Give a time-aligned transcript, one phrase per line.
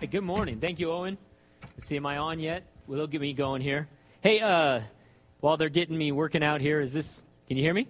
[0.00, 0.58] Hey, good morning.
[0.58, 1.16] Thank you, Owen.
[1.76, 2.64] Let's see, am I on yet?
[2.88, 3.88] Will they'll get me going here?
[4.22, 4.80] Hey, uh,
[5.38, 7.22] while they're getting me working out here, is this?
[7.46, 7.86] Can you hear me?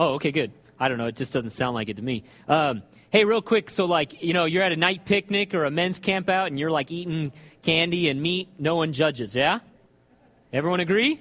[0.00, 0.50] Oh, okay, good.
[0.80, 1.06] I don't know.
[1.06, 2.24] It just doesn't sound like it to me.
[2.48, 3.70] Um, hey, real quick.
[3.70, 6.58] So, like, you know, you're at a night picnic or a men's camp out, and
[6.58, 7.32] you're like eating
[7.62, 8.48] candy and meat.
[8.58, 9.36] No one judges.
[9.36, 9.60] Yeah.
[10.52, 11.20] Everyone agree?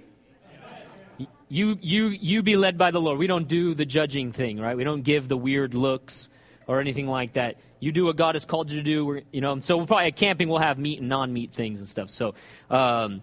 [1.48, 3.20] You, you, you be led by the Lord.
[3.20, 4.76] We don't do the judging thing, right?
[4.76, 6.28] We don't give the weird looks
[6.66, 7.58] or anything like that.
[7.80, 9.22] You do what God has called you to do.
[9.32, 12.10] You know, so we'll probably at camping we'll have meat and non-meat things and stuff.
[12.10, 12.34] So,
[12.70, 13.22] um,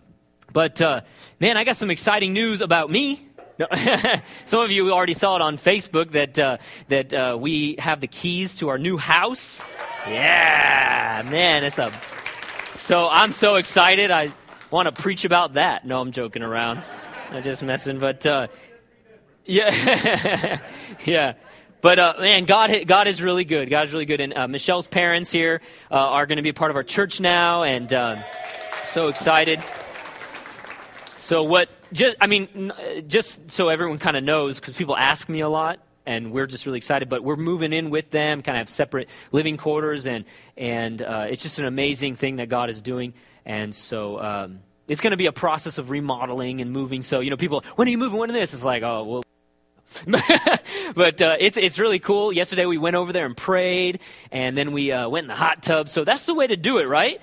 [0.52, 1.00] but uh,
[1.40, 3.28] man, I got some exciting news about me.
[3.58, 3.66] No,
[4.46, 8.08] some of you already saw it on Facebook that uh, that uh, we have the
[8.08, 9.62] keys to our new house.
[10.08, 11.92] Yeah, man, it's a.
[12.72, 14.10] So I'm so excited.
[14.10, 14.28] I
[14.70, 15.86] want to preach about that.
[15.86, 16.82] No, I'm joking around.
[17.30, 18.48] I'm just messing, but uh,
[19.44, 20.60] yeah,
[21.04, 21.34] yeah.
[21.84, 23.68] But uh, man, God, God is really good.
[23.68, 24.22] God is really good.
[24.22, 27.20] And uh, Michelle's parents here uh, are going to be a part of our church
[27.20, 28.16] now, and uh,
[28.86, 29.62] so excited.
[31.18, 31.68] So what?
[31.92, 32.72] Just I mean,
[33.06, 36.64] just so everyone kind of knows, because people ask me a lot, and we're just
[36.64, 37.10] really excited.
[37.10, 40.24] But we're moving in with them, kind of have separate living quarters, and
[40.56, 43.12] and uh, it's just an amazing thing that God is doing.
[43.44, 44.18] And so.
[44.20, 47.00] Um, it's going to be a process of remodeling and moving.
[47.00, 48.18] So, you know, people, when are you moving?
[48.18, 48.52] When is this?
[48.52, 49.22] It's like, oh, well,
[50.94, 52.32] but uh, it's it's really cool.
[52.32, 55.62] Yesterday we went over there and prayed, and then we uh, went in the hot
[55.62, 55.88] tub.
[55.88, 57.20] So that's the way to do it, right?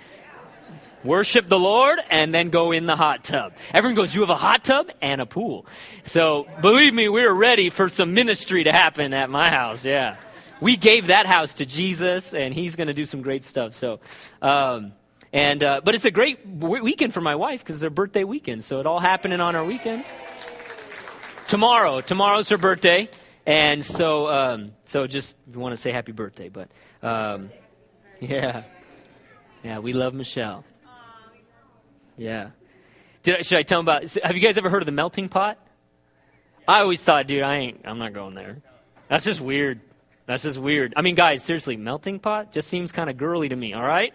[1.03, 3.53] Worship the Lord and then go in the hot tub.
[3.73, 5.65] Everyone goes, You have a hot tub and a pool.
[6.03, 9.83] So believe me, we're ready for some ministry to happen at my house.
[9.83, 10.17] Yeah.
[10.59, 13.73] We gave that house to Jesus, and he's going to do some great stuff.
[13.73, 13.99] So,
[14.43, 14.93] um,
[15.33, 18.63] and uh, but it's a great weekend for my wife because it's her birthday weekend.
[18.63, 20.05] So it all happening on our weekend.
[21.51, 23.09] Tomorrow, tomorrow's her birthday,
[23.45, 26.47] and so um, so just want to say happy birthday.
[26.47, 26.69] But
[27.03, 27.51] um,
[28.21, 28.63] yeah,
[29.61, 30.63] yeah, we love Michelle.
[32.15, 32.51] Yeah.
[33.27, 34.17] I, should I tell them about?
[34.23, 35.57] Have you guys ever heard of the melting pot?
[36.69, 37.81] I always thought, dude, I ain't.
[37.83, 38.61] I'm not going there.
[39.09, 39.81] That's just weird.
[40.27, 40.93] That's just weird.
[40.95, 43.73] I mean, guys, seriously, melting pot just seems kind of girly to me.
[43.73, 44.13] All right.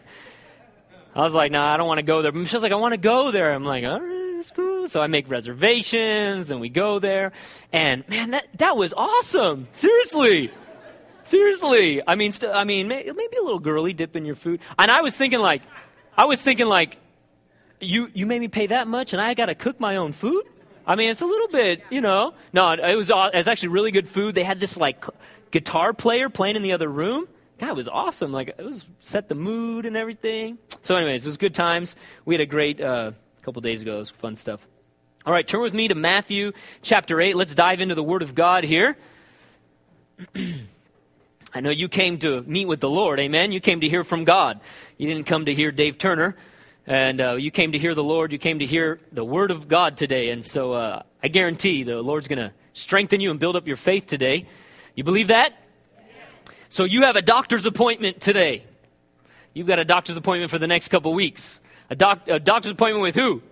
[1.14, 2.32] I was like, nah, I don't want to go there.
[2.32, 3.52] But Michelle's like, I want to go there.
[3.52, 4.65] I'm like, all right, that's cool.
[4.88, 7.32] So I make reservations and we go there.
[7.72, 9.68] And man, that, that was awesome.
[9.72, 10.52] Seriously.
[11.24, 12.02] Seriously.
[12.06, 14.60] I mean, st- I mean, may- maybe a little girly dip in your food.
[14.78, 15.62] And I was thinking like,
[16.16, 16.98] I was thinking like,
[17.80, 20.44] you, you made me pay that much and I got to cook my own food?
[20.86, 22.32] I mean, it's a little bit, you know.
[22.52, 24.34] No, it was, it was actually really good food.
[24.34, 25.04] They had this like
[25.50, 27.26] guitar player playing in the other room.
[27.58, 28.32] God, it was awesome.
[28.32, 30.58] Like it was set the mood and everything.
[30.82, 31.96] So, anyways, it was good times.
[32.24, 33.96] We had a great uh, couple days ago.
[33.96, 34.60] It was fun stuff.
[35.26, 37.34] All right, turn with me to Matthew chapter eight.
[37.34, 38.96] Let's dive into the Word of God here.
[40.36, 43.50] I know you came to meet with the Lord, amen.
[43.50, 44.60] You came to hear from God.
[44.98, 46.36] You didn't come to hear Dave Turner,
[46.86, 48.30] and uh, you came to hear the Lord.
[48.30, 52.00] You came to hear the Word of God today, and so uh, I guarantee the
[52.02, 54.46] Lord's going to strengthen you and build up your faith today.
[54.94, 55.54] You believe that?
[56.68, 58.62] So you have a doctor's appointment today.
[59.54, 61.60] You've got a doctor's appointment for the next couple weeks.
[61.90, 63.42] A, doc, a doctor's appointment with who?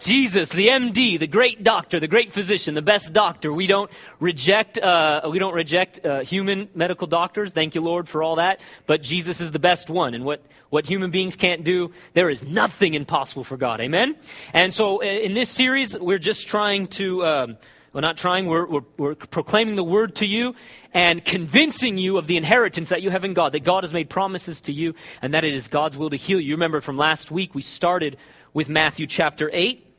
[0.00, 3.52] Jesus, the MD, the great doctor, the great physician, the best doctor.
[3.52, 7.52] We don't reject, uh, we don't reject uh, human medical doctors.
[7.52, 8.60] Thank you, Lord, for all that.
[8.86, 10.14] But Jesus is the best one.
[10.14, 13.80] And what, what human beings can't do, there is nothing impossible for God.
[13.80, 14.16] Amen?
[14.54, 17.58] And so uh, in this series, we're just trying to, um,
[17.92, 20.54] we're not trying, we're, we're, we're proclaiming the word to you
[20.94, 24.08] and convincing you of the inheritance that you have in God, that God has made
[24.08, 26.48] promises to you, and that it is God's will to heal you.
[26.48, 28.16] You remember from last week, we started
[28.54, 29.89] with Matthew chapter 8,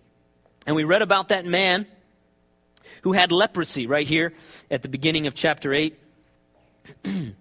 [0.66, 1.88] and we read about that man
[3.02, 4.34] who had leprosy right here
[4.70, 5.98] at the beginning of chapter 8.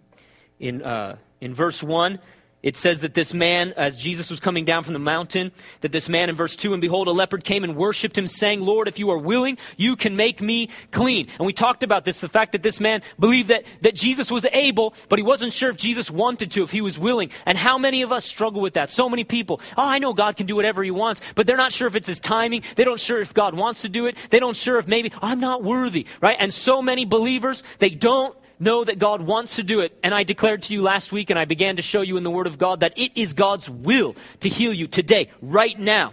[0.61, 2.19] in, uh, in verse 1,
[2.63, 5.51] it says that this man, as Jesus was coming down from the mountain,
[5.81, 8.61] that this man in verse 2, and behold, a leopard came and worshiped him, saying,
[8.61, 11.29] Lord, if you are willing, you can make me clean.
[11.39, 14.47] And we talked about this, the fact that this man believed that, that Jesus was
[14.53, 17.31] able, but he wasn't sure if Jesus wanted to, if he was willing.
[17.47, 18.91] And how many of us struggle with that?
[18.91, 21.73] So many people, oh, I know God can do whatever he wants, but they're not
[21.73, 22.63] sure if it's his timing.
[22.77, 24.17] They don't sure if God wants to do it.
[24.29, 26.37] They don't sure if maybe, I'm not worthy, right?
[26.39, 29.99] And so many believers, they don't know that God wants to do it.
[30.03, 32.31] And I declared to you last week, and I began to show you in the
[32.31, 36.13] Word of God that it is God's will to heal you today, right now.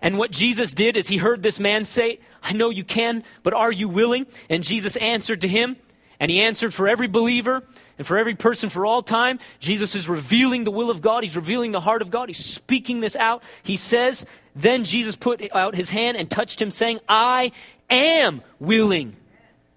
[0.00, 3.54] And what Jesus did is he heard this man say, I know you can, but
[3.54, 4.26] are you willing?
[4.48, 5.76] And Jesus answered to him,
[6.20, 7.64] and he answered for every believer
[7.98, 9.40] and for every person for all time.
[9.60, 11.24] Jesus is revealing the will of God.
[11.24, 12.28] He's revealing the heart of God.
[12.28, 13.42] He's speaking this out.
[13.62, 17.52] He says, Then Jesus put out his hand and touched him, saying, I
[17.90, 19.16] am willing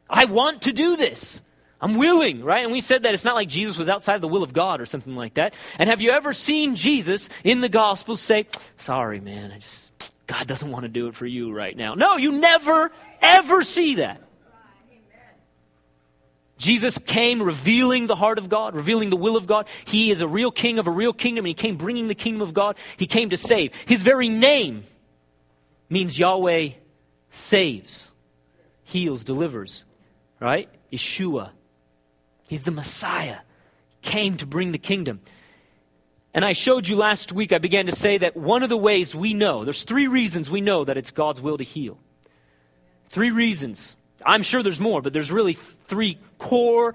[0.09, 1.41] I want to do this.
[1.79, 2.63] I'm willing, right?
[2.63, 4.81] And we said that it's not like Jesus was outside of the will of God
[4.81, 5.53] or something like that.
[5.77, 10.47] And have you ever seen Jesus in the Gospels say, Sorry, man, I just, God
[10.47, 11.93] doesn't want to do it for you right now?
[11.93, 14.21] No, you never, ever see that.
[16.57, 19.67] Jesus came revealing the heart of God, revealing the will of God.
[19.85, 22.41] He is a real king of a real kingdom, and he came bringing the kingdom
[22.41, 22.77] of God.
[22.97, 23.73] He came to save.
[23.85, 24.83] His very name
[25.87, 26.69] means Yahweh
[27.29, 28.09] saves,
[28.83, 29.85] heals, delivers,
[30.39, 30.69] right?
[30.91, 31.51] Yeshua.
[32.47, 33.37] He's the Messiah.
[33.89, 35.19] He came to bring the kingdom.
[36.33, 39.15] And I showed you last week, I began to say that one of the ways
[39.15, 41.97] we know, there's three reasons we know that it's God's will to heal.
[43.09, 43.95] Three reasons.
[44.25, 46.93] I'm sure there's more, but there's really three core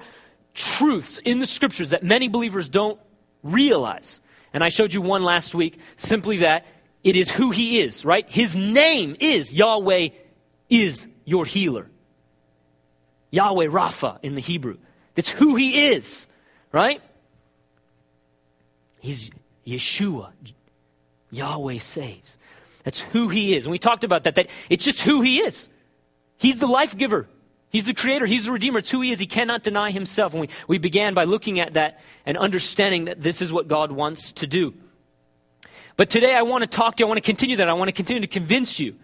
[0.54, 3.00] truths in the scriptures that many believers don't
[3.42, 4.20] realize.
[4.52, 6.66] And I showed you one last week, simply that
[7.02, 8.28] it is who he is, right?
[8.28, 10.10] His name is Yahweh
[10.68, 11.88] is your healer.
[13.32, 14.76] Yahweh Rapha in the Hebrew.
[15.16, 16.28] That's who he is,
[16.70, 17.02] right?
[19.00, 19.30] He's
[19.66, 20.30] Yeshua.
[21.30, 22.36] Yahweh saves.
[22.84, 23.64] That's who he is.
[23.64, 25.68] And we talked about that, that it's just who he is.
[26.36, 27.26] He's the life giver.
[27.70, 28.26] He's the creator.
[28.26, 28.80] He's the redeemer.
[28.80, 29.18] It's who he is.
[29.18, 30.34] He cannot deny himself.
[30.34, 33.92] And we, we began by looking at that and understanding that this is what God
[33.92, 34.74] wants to do.
[35.96, 37.06] But today I want to talk to you.
[37.06, 37.68] I want to continue that.
[37.68, 38.96] I want to continue to convince you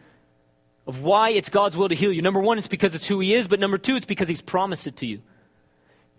[0.89, 2.23] of why it's God's will to heal you.
[2.23, 3.47] Number one, it's because it's who he is.
[3.47, 5.21] But number two, it's because he's promised it to you.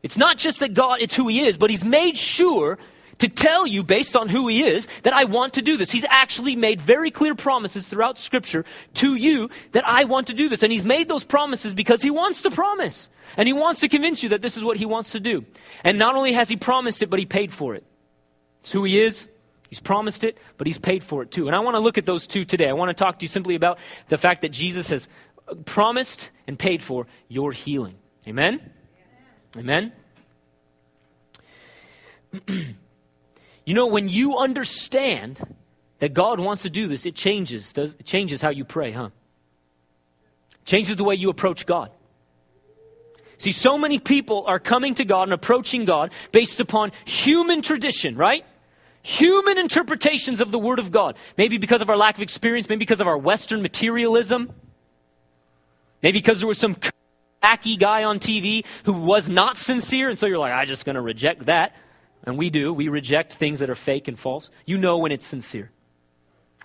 [0.03, 2.77] It's not just that God, it's who He is, but He's made sure
[3.17, 5.91] to tell you, based on who He is, that I want to do this.
[5.91, 8.63] He's actually made very clear promises throughout Scripture
[8.95, 10.63] to you that I want to do this.
[10.63, 13.09] And He's made those promises because He wants to promise.
[13.35, 15.45] And He wants to convince you that this is what He wants to do.
[15.83, 17.83] And not only has He promised it, but He paid for it.
[18.61, 19.27] It's who He is.
[19.69, 21.47] He's promised it, but He's paid for it too.
[21.47, 22.69] And I want to look at those two today.
[22.69, 23.79] I want to talk to you simply about
[24.09, 25.07] the fact that Jesus has
[25.65, 27.95] promised and paid for your healing.
[28.27, 28.59] Amen?
[29.57, 29.91] Amen?
[32.47, 35.55] you know, when you understand
[35.99, 37.73] that God wants to do this, it changes.
[37.73, 39.09] Does, it changes how you pray, huh?
[40.65, 41.91] Changes the way you approach God.
[43.37, 48.15] See, so many people are coming to God and approaching God based upon human tradition,
[48.15, 48.45] right?
[49.01, 51.15] Human interpretations of the Word of God.
[51.37, 54.51] Maybe because of our lack of experience, maybe because of our Western materialism,
[56.03, 56.75] maybe because there was some
[57.43, 60.95] wacky guy on TV who was not sincere, and so you're like, I'm just going
[60.95, 61.75] to reject that.
[62.23, 62.73] And we do.
[62.73, 64.49] We reject things that are fake and false.
[64.65, 65.71] You know when it's sincere.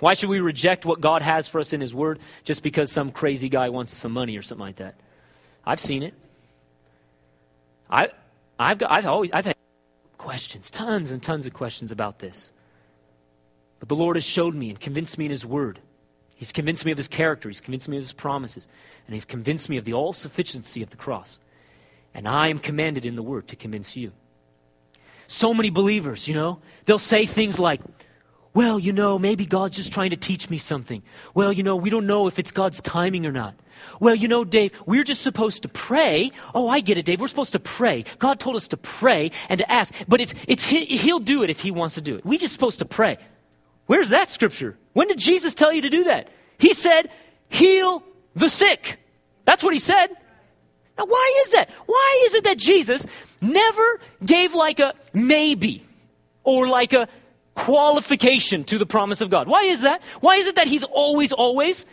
[0.01, 3.13] Why should we reject what God has for us in His Word just because some
[3.13, 4.97] crazy guy wants some money or something like that?
[5.65, 6.15] I've seen it.
[7.89, 8.09] I,
[8.59, 9.57] I've, got, I've always I've had
[10.25, 12.51] questions, tons and tons of questions about this.
[13.79, 15.81] But the Lord has showed me and convinced me in His Word
[16.35, 17.49] He's convinced me of his character.
[17.49, 18.67] He's convinced me of his promises.
[19.07, 21.39] And he's convinced me of the all sufficiency of the cross.
[22.13, 24.13] And I am commanded in the word to convince you.
[25.27, 27.81] So many believers, you know, they'll say things like,
[28.53, 31.03] well, you know, maybe God's just trying to teach me something.
[31.33, 33.55] Well, you know, we don't know if it's God's timing or not.
[34.01, 36.31] Well, you know, Dave, we're just supposed to pray.
[36.55, 37.21] Oh, I get it, Dave.
[37.21, 38.05] We're supposed to pray.
[38.19, 41.61] God told us to pray and to ask, but it's, it's, he'll do it if
[41.61, 42.25] he wants to do it.
[42.25, 43.19] We're just supposed to pray.
[43.87, 44.77] Where's that scripture?
[44.93, 46.29] When did Jesus tell you to do that?
[46.59, 47.11] He said,
[47.49, 48.03] heal
[48.35, 48.99] the sick.
[49.45, 50.09] That's what he said.
[50.97, 51.71] Now, why is that?
[51.87, 53.05] Why is it that Jesus
[53.41, 55.85] never gave like a maybe
[56.45, 57.09] or like a
[57.55, 59.49] qualification to the promise of God?
[59.49, 60.01] Why is that?
[60.21, 61.85] Why is it that he's always, always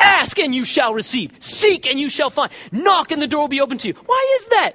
[0.00, 3.48] ask and you shall receive, seek and you shall find, knock and the door will
[3.48, 3.94] be open to you?
[4.06, 4.72] Why is that?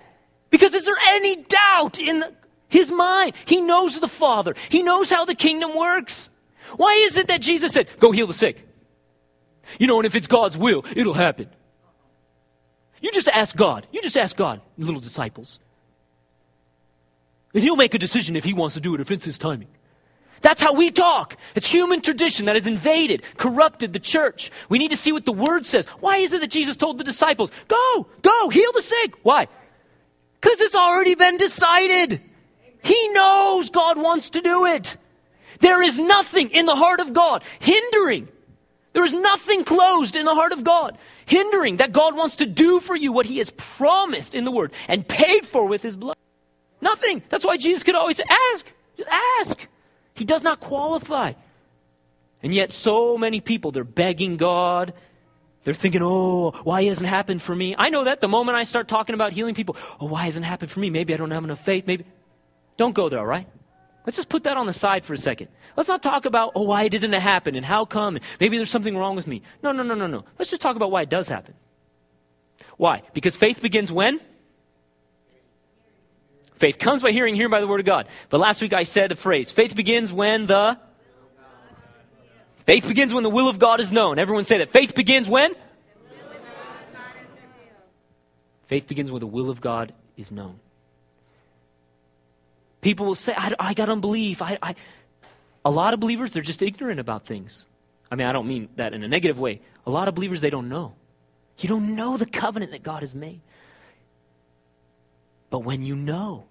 [0.50, 2.24] Because is there any doubt in
[2.70, 3.34] his mind?
[3.46, 6.30] He knows the Father, he knows how the kingdom works.
[6.78, 8.68] Why is it that Jesus said, Go heal the sick?
[9.80, 11.50] You know, and if it's God's will, it'll happen.
[13.02, 13.88] You just ask God.
[13.92, 15.60] You just ask God, little disciples.
[17.54, 19.68] And He'll make a decision if He wants to do it, if it's His timing.
[20.42, 21.38] That's how we talk.
[21.56, 24.52] It's human tradition that has invaded, corrupted the church.
[24.70, 25.86] We need to see what the Word says.
[26.00, 29.16] Why is it that Jesus told the disciples, Go, go, heal the sick?
[29.24, 29.48] Why?
[30.40, 32.22] Because it's already been decided.
[32.84, 34.98] He knows God wants to do it.
[35.62, 38.28] There is nothing in the heart of God hindering.
[38.94, 42.80] There is nothing closed in the heart of God hindering that God wants to do
[42.80, 46.16] for you what He has promised in the Word and paid for with His blood.
[46.82, 47.24] Nothing.
[47.30, 48.66] That's why Jesus could always ask.
[48.98, 49.68] Just ask.
[50.16, 51.34] He does not qualify.
[52.42, 54.94] And yet, so many people, they're begging God.
[55.64, 57.76] They're thinking, oh, why hasn't it happened for me?
[57.78, 60.48] I know that the moment I start talking about healing people, oh, why hasn't it
[60.48, 60.90] happened for me?
[60.90, 61.86] Maybe I don't have enough faith.
[61.86, 62.06] Maybe.
[62.78, 63.48] Don't go there, all right?
[64.06, 65.48] Let's just put that on the side for a second.
[65.76, 68.20] Let's not talk about, oh, why didn't it happen and how come?
[68.40, 69.42] Maybe there's something wrong with me.
[69.64, 70.24] No, no, no, no, no.
[70.38, 71.56] Let's just talk about why it does happen.
[72.78, 73.02] Why?
[73.14, 74.20] Because faith begins when?
[76.56, 78.08] Faith comes by hearing, hearing by the word of God.
[78.30, 80.80] But last week I said a phrase faith begins when the.
[82.66, 84.18] Faith begins when the will of God is known.
[84.18, 84.72] Everyone say that.
[84.72, 85.54] Faith begins when?
[88.68, 90.60] Faith begins when the will of God is known.
[92.82, 94.42] People will say, I, I got unbelief.
[94.42, 94.76] I, I,
[95.64, 97.68] a lot of believers, they're just ignorant about things.
[98.12, 99.62] I mean, I don't mean that in a negative way.
[99.86, 100.94] A lot of believers, they don't know.
[101.60, 103.42] You don't know the covenant that God has made.
[105.56, 106.44] But when you know,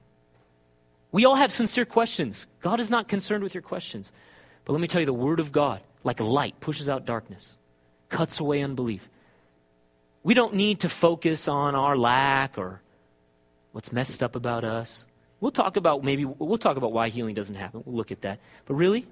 [1.13, 2.47] we all have sincere questions.
[2.63, 4.11] God is not concerned with your questions.
[4.65, 7.55] But let me tell you, the Word of God, like light, pushes out darkness,
[8.09, 9.07] cuts away unbelief.
[10.23, 12.81] We don't need to focus on our lack or
[13.73, 15.05] what's messed up about us.
[15.39, 17.83] We'll talk about maybe we'll talk about why healing doesn't happen.
[17.85, 18.39] We'll look at that.
[18.65, 19.07] But really,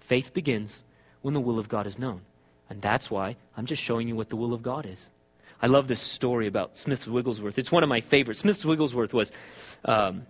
[0.00, 0.84] faith begins
[1.22, 2.20] when the will of God is known.
[2.68, 5.08] And that's why I'm just showing you what the will of God is.
[5.62, 7.58] I love this story about Smith Wigglesworth.
[7.58, 8.40] It's one of my favorites.
[8.40, 9.30] Smith Wigglesworth was
[9.84, 10.26] um,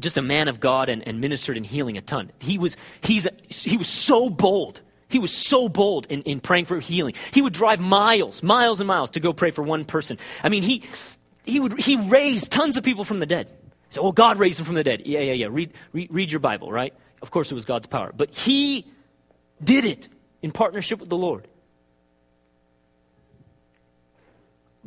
[0.00, 2.30] just a man of God and, and, ministered in healing a ton.
[2.40, 4.80] He was, he's, he was so bold.
[5.08, 7.14] He was so bold in, in praying for healing.
[7.32, 10.18] He would drive miles, miles and miles to go pray for one person.
[10.42, 10.82] I mean, he,
[11.44, 13.50] he, would, he raised tons of people from the dead.
[13.90, 15.02] So, well, God raised him from the dead.
[15.06, 15.46] Yeah, yeah, yeah.
[15.50, 16.92] Read, read, read your Bible, right?
[17.22, 18.12] Of course, it was God's power.
[18.14, 18.86] But he
[19.62, 20.08] did it
[20.42, 21.48] in partnership with the Lord.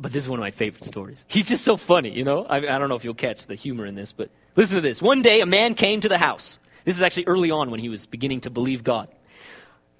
[0.02, 1.24] But this is one of my favorite stories.
[1.28, 2.44] He's just so funny, you know?
[2.44, 5.00] I, I don't know if you'll catch the humor in this, but listen to this.
[5.00, 6.58] One day, a man came to the house.
[6.84, 9.08] This is actually early on when he was beginning to believe God.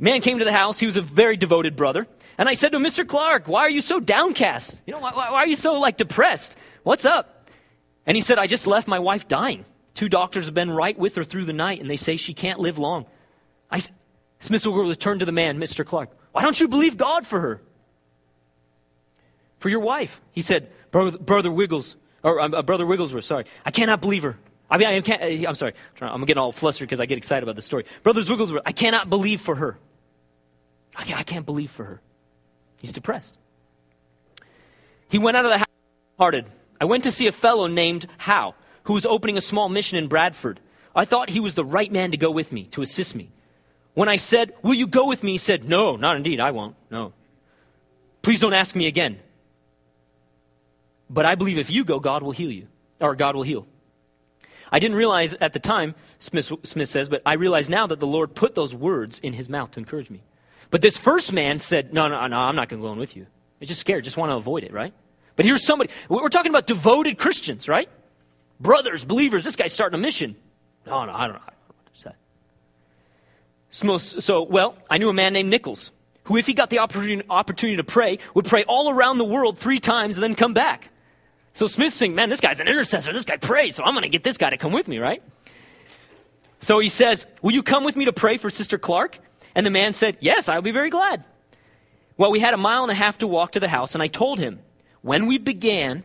[0.00, 0.80] Man came to the house.
[0.80, 2.08] He was a very devoted brother.
[2.36, 3.06] And I said to him, Mr.
[3.06, 4.82] Clark, why are you so downcast?
[4.86, 6.56] You know, why, why are you so, like, depressed?
[6.82, 7.48] What's up?
[8.04, 9.64] And he said, I just left my wife dying.
[9.94, 12.58] Two doctors have been right with her through the night, and they say she can't
[12.58, 13.06] live long.
[13.70, 13.94] I, said
[14.40, 15.86] Smith will turned to the man, Mr.
[15.86, 16.10] Clark.
[16.32, 17.62] Why don't you believe God for her?
[19.62, 20.20] For your wife.
[20.32, 24.36] He said, Brother, brother Wiggles, or uh, Brother Wigglesworth, sorry, I cannot believe her.
[24.68, 27.44] I mean, I can't, uh, I'm sorry, I'm getting all flustered because I get excited
[27.44, 27.86] about the story.
[28.02, 29.78] Brothers Wigglesworth, I cannot believe for her.
[30.96, 32.00] I can't, I can't believe for her.
[32.76, 33.36] He's depressed.
[35.08, 35.66] He went out of the house
[36.18, 36.46] hearted.
[36.80, 38.54] I went to see a fellow named Howe
[38.84, 40.58] who was opening a small mission in Bradford.
[40.94, 43.30] I thought he was the right man to go with me, to assist me.
[43.94, 45.32] When I said, Will you go with me?
[45.32, 46.74] He said, No, not indeed, I won't.
[46.90, 47.12] No.
[48.22, 49.20] Please don't ask me again.
[51.12, 53.66] But I believe if you go, God will heal you, or God will heal.
[54.70, 58.06] I didn't realize at the time, Smith, Smith says, but I realize now that the
[58.06, 60.22] Lord put those words in his mouth to encourage me.
[60.70, 63.14] But this first man said, No, no, no, I'm not going to go in with
[63.14, 63.26] you.
[63.60, 64.94] He's just scared, just want to avoid it, right?
[65.36, 67.90] But here's somebody, we're talking about devoted Christians, right?
[68.58, 70.34] Brothers, believers, this guy's starting a mission.
[70.86, 71.52] No, no, I don't know.
[73.72, 75.92] So, so, well, I knew a man named Nichols
[76.24, 79.80] who, if he got the opportunity to pray, would pray all around the world three
[79.80, 80.90] times and then come back.
[81.54, 83.12] So Smith's saying, man, this guy's an intercessor.
[83.12, 85.22] This guy prays, so I'm going to get this guy to come with me, right?
[86.60, 89.18] So he says, Will you come with me to pray for Sister Clark?
[89.54, 91.24] And the man said, Yes, I'll be very glad.
[92.16, 94.06] Well, we had a mile and a half to walk to the house, and I
[94.06, 94.60] told him,
[95.02, 96.04] when we began,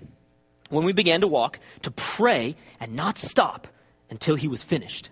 [0.69, 3.67] when we began to walk, to pray and not stop
[4.09, 5.09] until he was finished.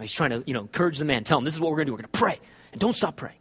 [0.00, 1.86] He's trying to, you know, encourage the man, tell him this is what we're going
[1.86, 1.92] to do.
[1.92, 2.40] We're going to pray
[2.72, 3.36] and don't stop praying.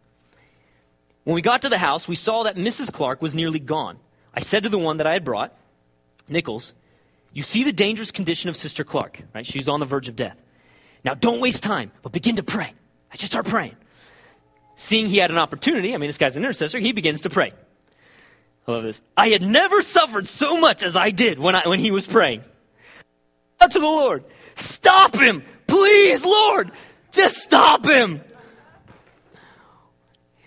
[1.23, 2.91] When we got to the house, we saw that Mrs.
[2.91, 3.97] Clark was nearly gone.
[4.33, 5.55] I said to the one that I had brought,
[6.31, 6.73] Nichols,
[7.33, 9.45] you see the dangerous condition of Sister Clark, right?
[9.45, 10.37] She's on the verge of death.
[11.03, 12.73] Now, don't waste time, but begin to pray.
[13.11, 13.75] I just start praying.
[14.75, 17.53] Seeing he had an opportunity, I mean, this guy's an intercessor, he begins to pray.
[18.67, 19.01] I love this.
[19.17, 22.43] I had never suffered so much as I did when, I, when he was praying.
[23.59, 24.23] Up to the Lord,
[24.55, 26.71] stop him, please, Lord,
[27.11, 28.21] just stop him.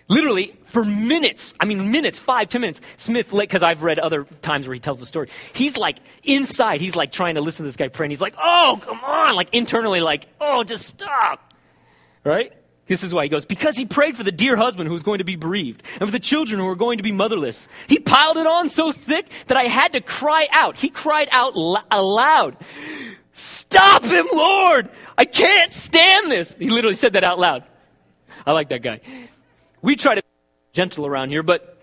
[0.08, 4.66] Literally, for minutes, I mean, minutes, five, ten minutes, Smith, because I've read other times
[4.66, 7.76] where he tells the story, he's like inside, he's like trying to listen to this
[7.76, 11.54] guy pray, and he's like, oh, come on, like internally, like, oh, just stop.
[12.22, 12.52] Right?
[12.86, 15.18] This is why he goes, because he prayed for the dear husband who was going
[15.18, 17.66] to be bereaved, and for the children who were going to be motherless.
[17.86, 20.76] He piled it on so thick that I had to cry out.
[20.76, 21.54] He cried out
[21.90, 22.58] aloud,
[23.32, 24.90] Stop him, Lord!
[25.16, 26.54] I can't stand this!
[26.58, 27.64] He literally said that out loud.
[28.46, 29.00] I like that guy.
[29.84, 30.28] We try to be
[30.72, 31.76] gentle around here, but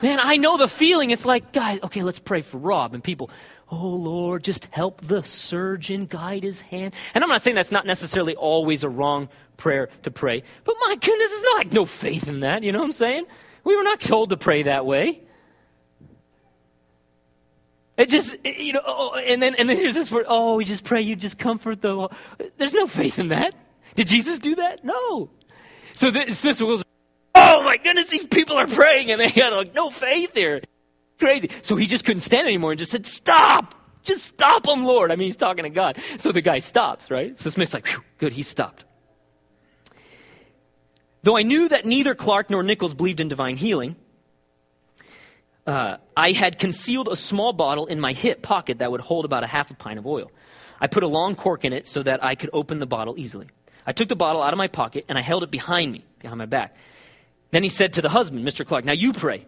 [0.00, 1.10] man, I know the feeling.
[1.10, 2.94] It's like, guys, okay, let's pray for Rob.
[2.94, 3.30] And people,
[3.68, 6.94] oh Lord, just help the surgeon guide his hand.
[7.12, 10.94] And I'm not saying that's not necessarily always a wrong prayer to pray, but my
[10.94, 12.62] goodness, it's not like no faith in that.
[12.62, 13.26] You know what I'm saying?
[13.64, 15.20] We were not told to pray that way.
[17.96, 20.64] It just, you know, oh, oh and then and then here's this word, oh, we
[20.64, 22.08] just pray you just comfort the.
[22.56, 23.52] There's no faith in that.
[23.96, 24.84] Did Jesus do that?
[24.84, 25.30] No.
[25.94, 26.82] So the, Smith goes,
[27.34, 30.60] oh my goodness, these people are praying and they got like no faith here.
[31.18, 31.48] Crazy.
[31.62, 33.74] So he just couldn't stand anymore and just said, stop.
[34.02, 35.10] Just stop him, Lord.
[35.10, 35.98] I mean, he's talking to God.
[36.18, 37.38] So the guy stops, right?
[37.38, 37.86] So Smith's like,
[38.18, 38.84] good, he stopped.
[41.22, 43.96] Though I knew that neither Clark nor Nichols believed in divine healing,
[45.66, 49.44] uh, I had concealed a small bottle in my hip pocket that would hold about
[49.44, 50.30] a half a pint of oil.
[50.80, 53.46] I put a long cork in it so that I could open the bottle easily.
[53.86, 56.38] I took the bottle out of my pocket and I held it behind me, behind
[56.38, 56.76] my back.
[57.50, 58.66] Then he said to the husband, Mr.
[58.66, 59.46] Clark, Now you pray.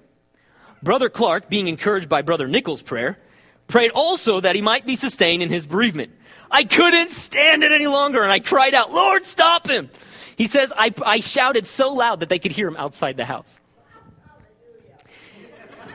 [0.82, 3.18] Brother Clark, being encouraged by Brother Nichols' prayer,
[3.66, 6.12] prayed also that he might be sustained in his bereavement.
[6.50, 9.90] I couldn't stand it any longer and I cried out, Lord, stop him.
[10.36, 13.60] He says, I, I shouted so loud that they could hear him outside the house.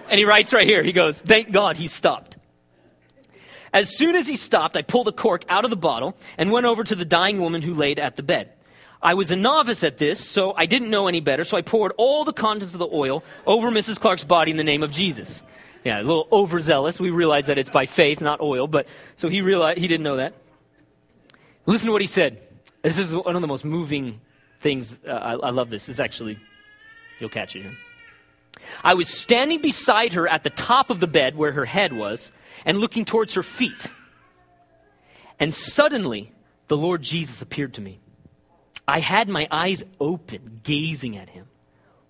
[0.10, 2.38] And he writes right here, he goes, Thank God he stopped.
[3.74, 6.66] As soon as he stopped, I pulled the cork out of the bottle and went
[6.66, 8.52] over to the dying woman who laid at the bed.
[9.02, 11.94] I was a novice at this, so I didn't know any better, so I poured
[11.98, 14.00] all the contents of the oil over Mrs.
[14.00, 15.42] Clark's body in the name of Jesus.
[15.84, 17.00] Yeah, a little overzealous.
[17.00, 20.18] We realize that it's by faith, not oil, but so he realized he didn't know
[20.18, 20.34] that.
[21.66, 22.42] Listen to what he said.
[22.84, 24.22] This is one of the most moving
[24.60, 25.00] things.
[25.08, 25.90] Uh, I, I love this.
[25.90, 26.38] It's actually,
[27.20, 27.78] you'll catch it here.
[28.84, 32.32] I was standing beside her at the top of the bed where her head was
[32.66, 33.88] and looking towards her feet.
[35.40, 36.32] And suddenly,
[36.68, 38.00] the Lord Jesus appeared to me.
[38.88, 41.48] I had my eyes open, gazing at him.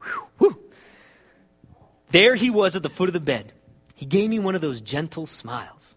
[0.02, 0.64] Whew, whew.
[2.12, 3.54] There he was at the foot of the bed.
[3.96, 5.96] He gave me one of those gentle smiles.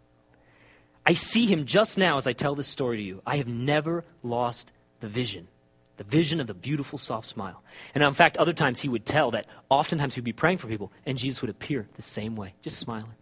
[1.07, 3.23] I see him just now as I tell this story to you.
[3.27, 4.71] I have never lost
[5.01, 5.49] the vision
[5.97, 7.63] the vision of the beautiful, soft smile.
[7.95, 10.93] And in fact, other times he would tell that oftentimes he'd be praying for people,
[11.07, 13.15] and Jesus would appear the same way, just smiling.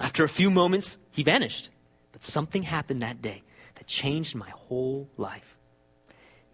[0.00, 1.70] After a few moments, he vanished.
[2.12, 3.42] But something happened that day
[3.76, 5.56] that changed my whole life.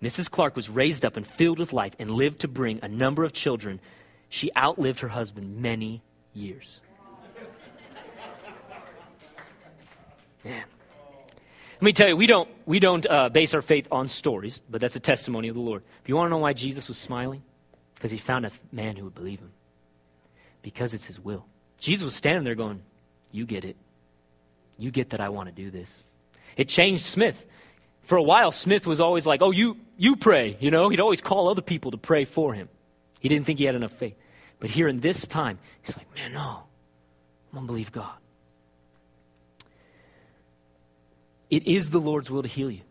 [0.02, 0.30] Mrs.
[0.30, 3.32] Clark was raised up and filled with life and lived to bring a number of
[3.32, 3.80] children.
[4.28, 6.02] She outlived her husband many
[6.34, 6.80] years.
[10.44, 10.64] Man.
[11.74, 14.80] Let me tell you, we don't, we don't uh, base our faith on stories, but
[14.80, 15.82] that's a testimony of the Lord.
[16.02, 17.42] If you want to know why Jesus was smiling?
[17.94, 19.52] Because he found a man who would believe him.
[20.62, 21.46] Because it's his will.
[21.78, 22.82] Jesus was standing there going,
[23.34, 23.74] You get it.
[24.78, 26.04] You get that I want to do this.
[26.56, 27.44] It changed Smith.
[28.04, 30.56] For a while, Smith was always like, Oh, you, you pray.
[30.60, 32.68] You know, he'd always call other people to pray for him.
[33.18, 34.14] He didn't think he had enough faith.
[34.60, 36.62] But here in this time, he's like, Man, no.
[37.52, 38.14] I'm going to believe God.
[41.50, 42.82] It is the Lord's will to heal you.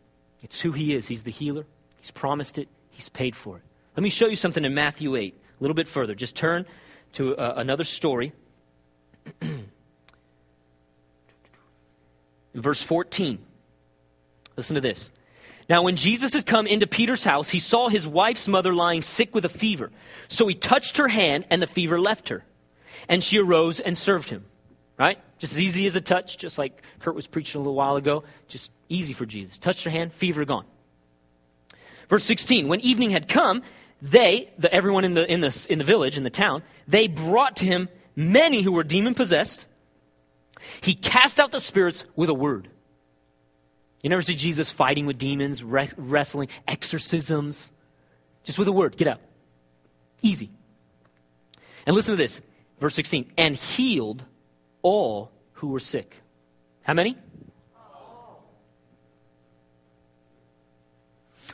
[0.41, 1.07] It's who He is.
[1.07, 1.65] He's the healer.
[2.01, 2.67] He's promised it.
[2.91, 3.63] He's paid for it.
[3.95, 6.15] Let me show you something in Matthew 8, a little bit further.
[6.15, 6.65] Just turn
[7.13, 8.33] to uh, another story.
[12.53, 13.39] Verse 14.
[14.55, 15.11] Listen to this.
[15.69, 19.33] Now, when Jesus had come into Peter's house, he saw his wife's mother lying sick
[19.33, 19.91] with a fever.
[20.27, 22.43] So he touched her hand, and the fever left her.
[23.07, 24.45] And she arose and served him.
[24.97, 25.17] Right?
[25.39, 28.23] Just as easy as a touch, just like Kurt was preaching a little while ago.
[28.47, 29.57] Just easy for Jesus.
[29.57, 30.65] Touched her hand, fever gone.
[32.09, 33.63] Verse 16 When evening had come,
[34.01, 37.57] they, the, everyone in the, in, the, in the village, in the town, they brought
[37.57, 39.65] to him many who were demon possessed.
[40.81, 42.69] He cast out the spirits with a word.
[44.01, 47.71] You never see Jesus fighting with demons, re- wrestling, exorcisms.
[48.43, 49.21] Just with a word, get out.
[50.21, 50.51] Easy.
[51.85, 52.41] And listen to this,
[52.79, 53.31] verse 16.
[53.37, 54.23] And healed
[54.81, 56.17] all who were sick.
[56.83, 57.17] How many?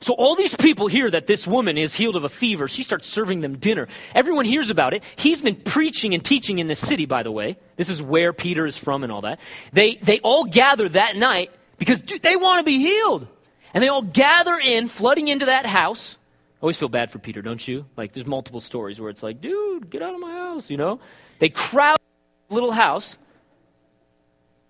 [0.01, 2.67] So all these people hear that this woman is healed of a fever.
[2.67, 3.87] She starts serving them dinner.
[4.15, 5.03] Everyone hears about it.
[5.15, 7.57] He's been preaching and teaching in this city, by the way.
[7.75, 9.39] This is where Peter is from and all that.
[9.73, 13.27] They, they all gather that night because dude, they want to be healed.
[13.73, 16.17] And they all gather in, flooding into that house.
[16.59, 17.85] I always feel bad for Peter, don't you?
[17.95, 20.99] Like there's multiple stories where it's like, dude, get out of my house, you know?
[21.39, 21.97] They crowd
[22.49, 23.15] little house,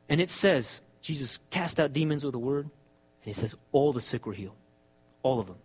[0.10, 2.72] and it says, Jesus cast out demons with a word, and
[3.24, 4.59] he says, all the sick were healed.
[5.24, 5.58] All of them.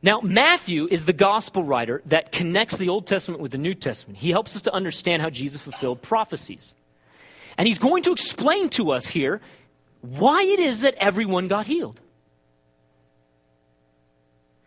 [0.00, 4.18] Now, Matthew is the gospel writer that connects the Old Testament with the New Testament.
[4.18, 6.72] He helps us to understand how Jesus fulfilled prophecies.
[7.56, 9.40] And he's going to explain to us here
[10.00, 12.00] why it is that everyone got healed.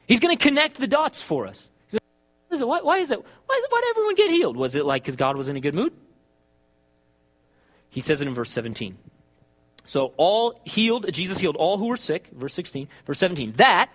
[0.06, 1.69] He's going to connect the dots for us.
[2.49, 3.19] Why, why, is it?
[3.19, 4.58] Why, is it, why did everyone get healed?
[4.58, 5.93] Was it like because God was in a good mood?
[7.89, 8.97] He says it in verse 17.
[9.91, 13.89] So all healed, Jesus healed all who were sick, verse 16, verse 17, that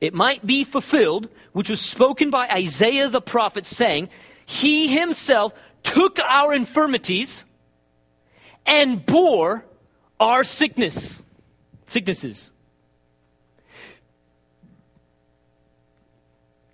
[0.00, 4.08] it might be fulfilled, which was spoken by Isaiah the prophet, saying,
[4.46, 7.44] He himself took our infirmities
[8.64, 9.66] and bore
[10.18, 11.22] our sickness.
[11.88, 12.50] Sicknesses.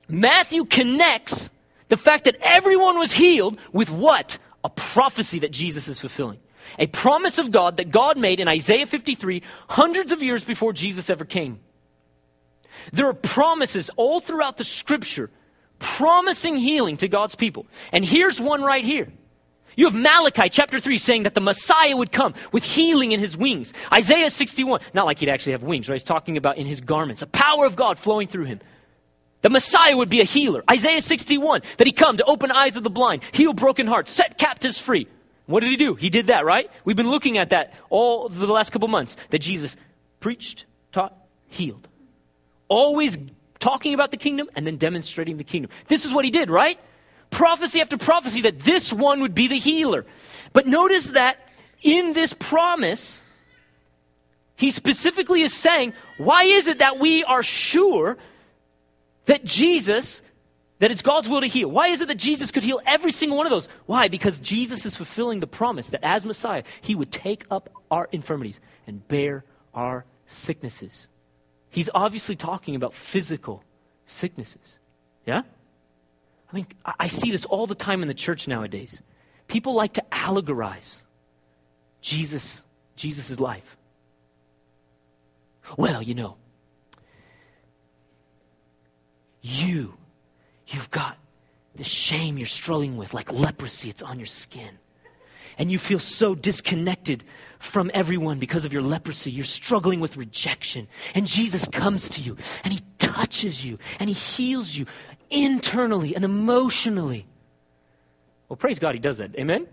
[0.09, 1.51] Matthew connects
[1.89, 4.39] the fact that everyone was healed with what?
[4.63, 6.39] A prophecy that Jesus is fulfilling.
[6.79, 11.11] A promise of God that God made in Isaiah 53 hundreds of years before Jesus
[11.11, 11.61] ever came.
[12.93, 15.31] There are promises all throughout the scripture
[15.79, 17.67] promising healing to God's people.
[17.93, 19.09] And here's one right here.
[19.77, 23.37] You have Malachi chapter 3 saying that the Messiah would come with healing in his
[23.37, 23.73] wings.
[23.93, 25.97] Isaiah 61, not like he'd actually have wings, right?
[25.97, 28.61] He's talking about in his garments, the power of God flowing through him.
[29.43, 30.63] The Messiah would be a healer.
[30.71, 34.39] Isaiah 61, that he come to open eyes of the blind, heal broken hearts, set
[34.39, 35.09] captives free.
[35.47, 35.95] What did he do?
[35.95, 36.71] He did that, right?
[36.85, 39.77] We've been looking at that all the last couple months that Jesus
[40.21, 41.15] preached, taught,
[41.49, 41.87] healed.
[42.69, 43.19] Always
[43.59, 45.71] talking about the kingdom and then demonstrating the kingdom.
[45.89, 46.79] This is what he did, right?
[47.35, 50.07] prophecy after prophecy that this one would be the healer.
[50.53, 51.39] But notice that
[51.83, 53.21] in this promise,
[54.57, 58.17] he specifically is saying, why is it that we are sure
[59.27, 60.23] that Jesus,
[60.85, 61.71] that it's God's will to heal?
[61.71, 63.69] Why is it that Jesus could heal every single one of those?
[63.87, 64.09] Why?
[64.09, 68.61] Because Jesus is fulfilling the promise that as Messiah, he would take up our infirmities
[68.87, 71.09] and bear our sicknesses.
[71.71, 73.65] He's obviously talking about physical
[74.05, 74.77] sicknesses.
[75.25, 75.45] Yeah?
[76.53, 79.01] I mean, I see this all the time in the church nowadays.
[79.49, 81.01] People like to allegorize
[82.03, 82.61] Jesus,
[82.95, 83.79] Jesus' life.
[85.79, 86.37] Well, you know,
[89.41, 89.97] you,
[90.75, 91.17] you've got
[91.77, 94.79] the shame you're struggling with, like leprosy, it's on your skin.
[95.57, 97.23] And you feel so disconnected
[97.61, 99.31] from everyone because of your leprosy.
[99.31, 100.89] You're struggling with rejection.
[101.15, 104.87] And Jesus comes to you and he touches you and he heals you
[105.31, 107.27] internally and emotionally.
[108.49, 109.35] Well, praise God, he does that.
[109.37, 109.67] Amen?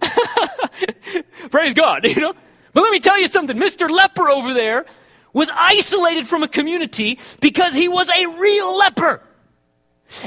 [1.50, 2.34] praise God, you know?
[2.74, 3.88] But let me tell you something Mr.
[3.88, 4.86] Leper over there
[5.32, 9.22] was isolated from a community because he was a real leper.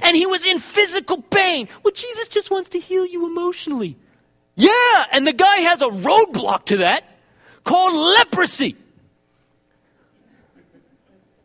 [0.02, 1.68] And he was in physical pain.
[1.84, 3.98] Well, Jesus just wants to heal you emotionally.
[4.56, 7.04] Yeah, and the guy has a roadblock to that
[7.64, 8.76] called leprosy.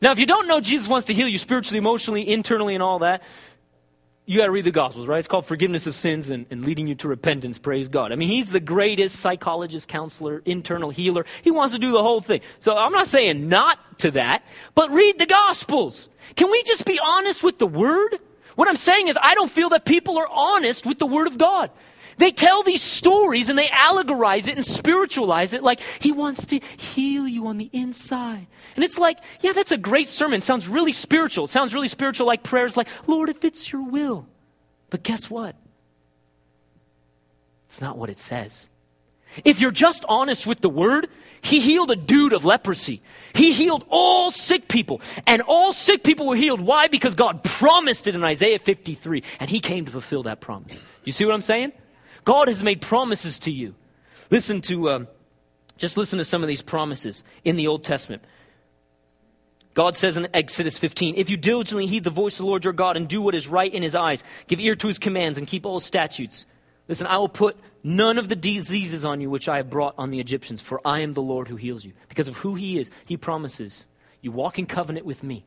[0.03, 3.01] Now, if you don't know Jesus wants to heal you spiritually, emotionally, internally, and all
[3.01, 3.23] that,
[4.25, 5.19] you got to read the Gospels, right?
[5.19, 7.59] It's called forgiveness of sins and, and, leading you to repentance.
[7.59, 8.13] Praise God.
[8.13, 11.27] I mean, he's the greatest psychologist, counselor, internal healer.
[11.43, 12.41] He wants to do the whole thing.
[12.61, 14.45] So I'm not saying not to that,
[14.77, 16.11] but read the Gospels.
[16.37, 18.21] Can we just be honest with the Word?
[18.61, 21.39] What I'm saying is, I don't feel that people are honest with the Word of
[21.39, 21.71] God.
[22.19, 26.61] They tell these stories and they allegorize it and spiritualize it like he wants to
[26.77, 28.47] heal you on the inside.
[28.75, 30.43] And it's like, yeah, that's a great sermon.
[30.43, 31.47] sounds really spiritual.
[31.47, 34.27] It sounds really spiritual like prayers like, Lord, if it's your will.
[34.91, 35.57] But guess what?
[37.71, 38.69] It's not what it says.
[39.45, 41.09] If you're just honest with the word,
[41.43, 43.03] he healed a dude of leprosy.
[43.35, 45.01] He healed all sick people.
[45.27, 46.61] And all sick people were healed.
[46.61, 46.89] Why?
[46.89, 49.23] Because God promised it in Isaiah 53.
[49.39, 50.79] And he came to fulfill that promise.
[51.05, 51.73] You see what I'm saying?
[52.25, 53.75] God has made promises to you.
[54.31, 55.09] Listen to, um,
[55.79, 58.23] just listen to some of these promises in the Old Testament.
[59.75, 62.73] God says in Exodus 15, If you diligently heed the voice of the Lord your
[62.73, 65.47] God and do what is right in his eyes, give ear to his commands and
[65.47, 66.45] keep all his statutes.
[66.91, 70.11] Listen, I will put none of the diseases on you which I have brought on
[70.11, 71.93] the Egyptians, for I am the Lord who heals you.
[72.09, 73.87] Because of who he is, he promises,
[74.23, 75.45] You walk in covenant with me.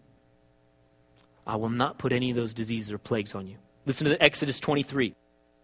[1.45, 3.57] I will not put any of those diseases or plagues on you.
[3.85, 5.13] Listen to Exodus 23.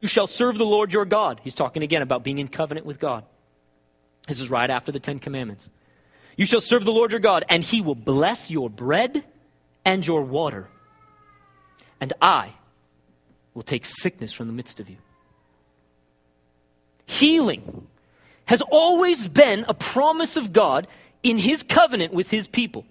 [0.02, 1.40] You shall serve the Lord your God.
[1.46, 3.24] He's talking again about being in covenant with God.
[4.28, 5.70] This is right after the Ten Commandments.
[6.36, 9.24] You shall serve the Lord your God, and he will bless your bread
[9.86, 10.68] and your water.
[12.02, 12.54] And I
[13.54, 14.98] will take sickness from the midst of you.
[17.10, 17.88] Healing
[18.46, 20.88] has always been a promise of God
[21.24, 22.86] in his covenant with his people.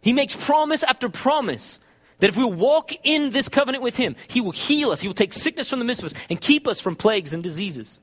[0.00, 1.80] He makes promise after promise
[2.20, 5.00] that if we walk in this covenant with Him, He will heal us.
[5.00, 7.42] He will take sickness from the midst of us and keep us from plagues and
[7.42, 7.98] diseases.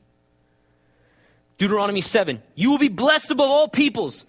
[1.58, 4.26] Deuteronomy 7 You will be blessed above all peoples.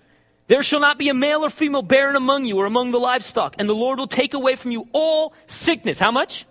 [0.47, 3.57] There shall not be a male or female barren among you or among the livestock,
[3.59, 5.99] and the Lord will take away from you all sickness.
[5.99, 6.47] How much?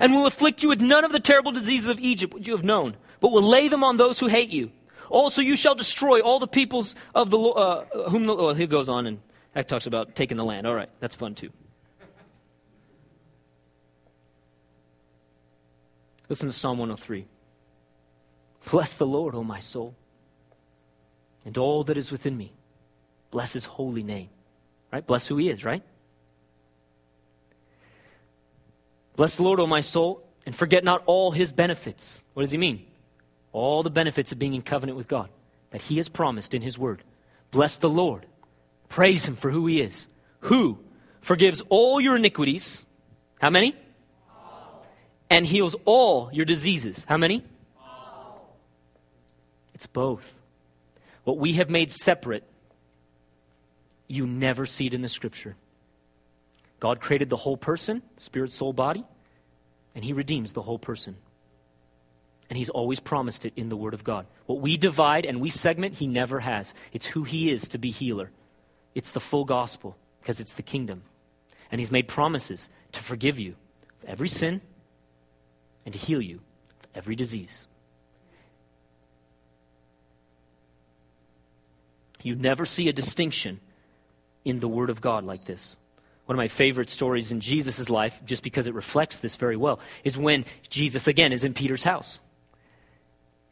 [0.00, 2.64] And will afflict you with none of the terrible diseases of Egypt which you have
[2.64, 2.96] known,
[3.26, 4.70] but will lay them on those who hate you.
[5.10, 8.88] Also, you shall destroy all the peoples of the uh, whom the, well, he goes
[8.88, 9.18] on and
[9.66, 10.64] talks about taking the land.
[10.64, 11.50] All right, that's fun too.
[16.28, 17.26] Listen to Psalm 103.
[18.70, 19.96] Bless the Lord, O my soul,
[21.44, 22.52] and all that is within me.
[23.32, 24.28] Bless his holy name.
[24.92, 25.04] Right?
[25.04, 25.82] Bless who he is, right?
[29.16, 32.22] Bless the Lord, O my soul, and forget not all his benefits.
[32.34, 32.85] What does he mean?
[33.56, 35.30] All the benefits of being in covenant with God
[35.70, 37.02] that he has promised in his word.
[37.52, 38.26] Bless the Lord.
[38.90, 40.08] Praise him for who he is.
[40.40, 40.78] Who
[41.22, 42.84] forgives all your iniquities.
[43.40, 43.74] How many?
[45.30, 47.04] and heals all your diseases.
[47.08, 47.42] How many?
[49.74, 50.40] It's both.
[51.24, 52.44] What we have made separate,
[54.06, 55.56] you never see it in the scripture.
[56.78, 59.04] God created the whole person, spirit, soul, body,
[59.94, 61.16] and He redeems the whole person.
[62.48, 64.26] And He's always promised it in the Word of God.
[64.46, 66.74] What we divide and we segment, He never has.
[66.92, 68.30] It's who He is to be healer,
[68.94, 71.02] it's the full gospel because it's the kingdom.
[71.70, 73.54] And He's made promises to forgive you
[74.06, 74.60] every sin
[75.84, 76.40] and to heal you
[76.80, 77.66] of every disease.
[82.22, 83.60] You never see a distinction
[84.44, 85.76] in the Word of God like this.
[86.26, 89.78] One of my favorite stories in Jesus' life, just because it reflects this very well,
[90.02, 92.18] is when Jesus, again, is in Peter's house.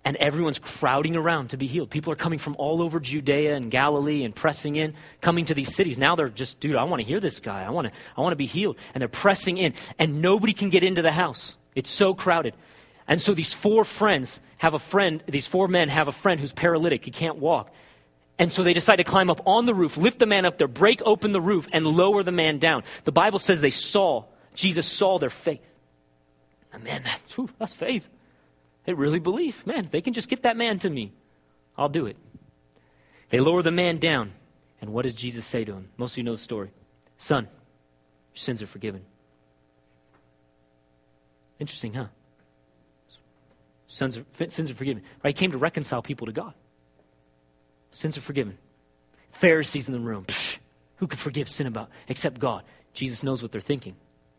[0.07, 1.88] And everyone's crowding around to be healed.
[1.88, 5.75] People are coming from all over Judea and Galilee and pressing in, coming to these
[5.75, 5.97] cities.
[5.97, 7.64] Now they're just, dude, I want to hear this guy.
[7.64, 8.77] I want to, I want to be healed.
[8.93, 11.55] And they're pressing in, and nobody can get into the house.
[11.75, 12.55] It's so crowded.
[13.09, 16.53] And so these four friends have a friend, these four men have a friend who's
[16.53, 17.05] paralytic.
[17.05, 17.73] He can't walk.
[18.38, 20.69] And so they decide to climb up on the roof, lift the man up there,
[20.69, 22.83] break open the roof, and lower the man down.
[23.05, 25.62] The Bible says they saw, Jesus saw their faith.
[26.73, 28.09] And man, that's, whew, that's faith.
[28.85, 29.66] They really believe.
[29.66, 31.12] Man, they can just get that man to me.
[31.77, 32.16] I'll do it.
[33.31, 34.33] They lower the man down.
[34.81, 35.88] And what does Jesus say to him?
[35.97, 36.70] Most of you know the story.
[37.16, 39.03] Son, your sins are forgiven.
[41.59, 42.07] Interesting, huh?
[43.87, 45.03] Sins are, sins are forgiven.
[45.23, 45.37] Right?
[45.37, 46.53] He came to reconcile people to God.
[47.92, 48.59] Sins are forgiven.
[49.33, 50.25] Pharisees in the room.
[50.25, 50.59] Psh,
[50.97, 52.64] who could forgive sin about except God?
[52.92, 53.97] Jesus knows what they're thinking,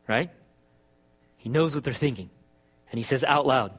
[0.07, 0.29] right?
[1.37, 2.29] He knows what they're thinking.
[2.91, 3.71] And he says out loud,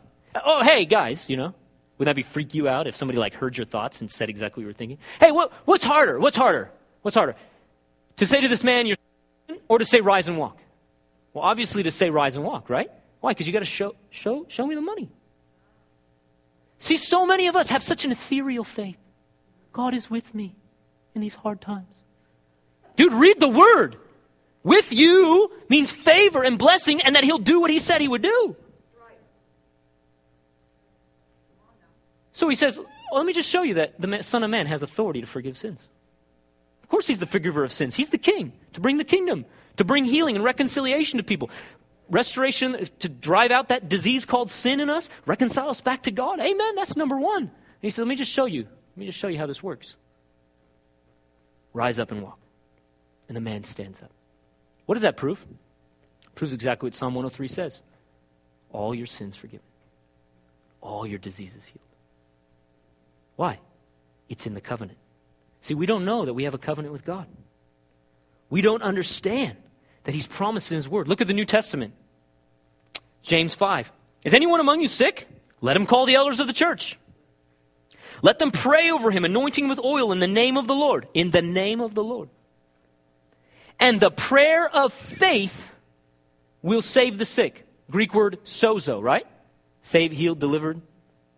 [0.45, 1.55] Oh, hey, guys, you know,
[1.99, 4.61] would that be freak you out if somebody like heard your thoughts and said exactly
[4.61, 4.99] what you were thinking?
[5.21, 6.19] Hey, what, what's harder?
[6.19, 6.71] What's harder?
[7.03, 7.37] What's harder?
[8.17, 8.97] To say to this man, you're
[9.69, 10.59] or to say rise and walk?
[11.33, 12.91] Well, obviously to say rise and walk, right?
[13.21, 13.33] Why?
[13.33, 15.11] Because you got to show, show, show me the money.
[16.79, 18.99] See, so many of us have such an ethereal faith.
[19.73, 20.55] God is with me
[21.15, 22.05] in these hard times.
[22.97, 23.97] Dude, read the word.
[24.63, 28.23] With you means favor and blessing, and that He'll do what He said He would
[28.23, 28.57] do.
[32.37, 34.83] So He says, well, let me just show you that the Son of Man has
[34.83, 35.89] authority to forgive sins.
[36.83, 37.95] Of course, He's the forgiver of sins.
[37.95, 39.47] He's the King to bring the kingdom,
[39.79, 41.49] to bring healing and reconciliation to people.
[42.11, 46.11] Restoration uh, to drive out that disease called sin in us, reconcile us back to
[46.11, 46.39] God.
[46.39, 46.75] Amen.
[46.77, 47.45] That's number one.
[47.45, 48.65] And he said, Let me just show you.
[48.65, 49.97] Let me just show you how this works.
[51.73, 52.39] Rise up and walk.
[53.29, 54.11] And the man stands up.
[54.85, 55.41] What does that prove?
[56.23, 57.81] It proves exactly what Psalm 103 says
[58.73, 59.65] all your sins forgiven,
[60.83, 61.81] all your diseases healed.
[63.37, 63.61] Why?
[64.29, 64.99] It's in the covenant.
[65.61, 67.27] See, we don't know that we have a covenant with God.
[68.51, 69.57] We don't understand
[70.05, 71.09] that He's promised in His Word.
[71.09, 71.95] Look at the New Testament.
[73.23, 73.91] James 5.
[74.25, 75.29] Is anyone among you sick?
[75.61, 76.99] Let him call the elders of the church
[78.23, 81.07] let them pray over him, anointing him with oil in the name of the Lord.
[81.15, 82.29] In the name of the Lord.
[83.79, 85.71] And the prayer of faith
[86.63, 87.67] will save the sick.
[87.91, 89.27] Greek word sozo, right?
[89.83, 90.81] Save, healed, delivered.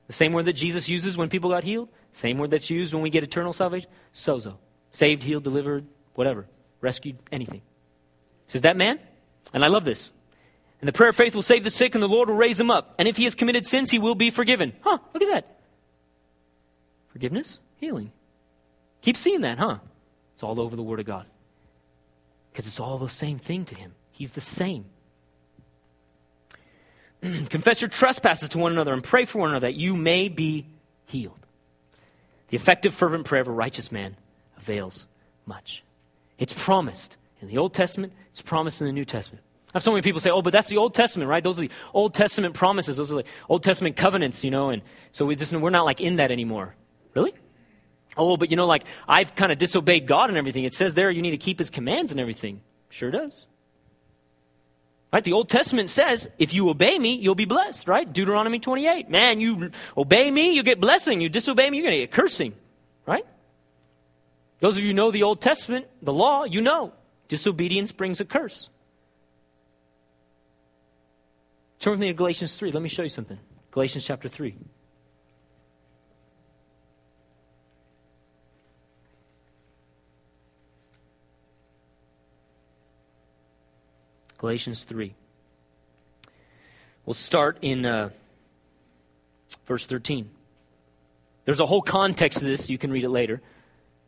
[0.09, 1.89] The same word that Jesus uses when people got healed.
[2.13, 3.89] Same word that's used when we get eternal salvation.
[4.13, 4.57] Sozo.
[4.91, 6.47] Saved, healed, delivered, whatever.
[6.81, 7.63] Rescued, anything.
[8.49, 8.99] Says that man,
[9.53, 10.11] and I love this.
[10.81, 12.71] And the prayer of faith will save the sick, and the Lord will raise him
[12.71, 12.95] up.
[12.99, 14.73] And if he has committed sins, he will be forgiven.
[14.81, 15.61] Huh, look at that.
[17.09, 18.13] Forgiveness, healing.
[19.03, 19.79] Keep seeing that, huh?
[20.35, 21.27] It's all over the Word of God.
[22.51, 23.95] Because it's all the same thing to Him.
[24.13, 24.87] He's the same.
[27.51, 30.67] Confess your trespasses to one another and pray for one another that you may be
[31.07, 31.39] healed.
[32.49, 34.17] The effective, fervent prayer of a righteous man
[34.57, 35.07] avails
[35.47, 35.83] much.
[36.39, 39.45] It's promised in the Old Testament, it's promised in the New Testament.
[39.69, 41.45] I have so many people say, oh, but that's the Old Testament, right?
[41.45, 42.97] Those are the Old Testament promises.
[42.97, 44.81] Those are the Old Testament covenants, you know, and
[45.13, 46.75] so we just, we're not like in that anymore.
[47.15, 47.35] Really?
[48.17, 50.65] Oh, but you know, like, I've kind of disobeyed God and everything.
[50.65, 52.63] It says there you need to keep his commands and everything.
[52.89, 53.47] Sure does.
[55.13, 55.25] Right?
[55.25, 58.11] The Old Testament says, if you obey me, you'll be blessed, right?
[58.11, 59.09] Deuteronomy 28.
[59.09, 61.21] Man, you obey me, you get blessing.
[61.21, 62.53] You disobey me, you're going to get cursing,
[63.07, 63.25] right?
[64.61, 66.93] Those of you know the Old Testament, the law, you know.
[67.29, 68.69] Disobedience brings a curse.
[71.79, 72.73] Turn with me to Galatians 3.
[72.73, 73.39] Let me show you something.
[73.71, 74.57] Galatians chapter 3.
[84.39, 85.15] Galatians 3.
[87.05, 88.11] We'll start in uh,
[89.67, 90.31] verse 13.
[91.45, 92.71] There's a whole context to this.
[92.71, 93.41] You can read it later.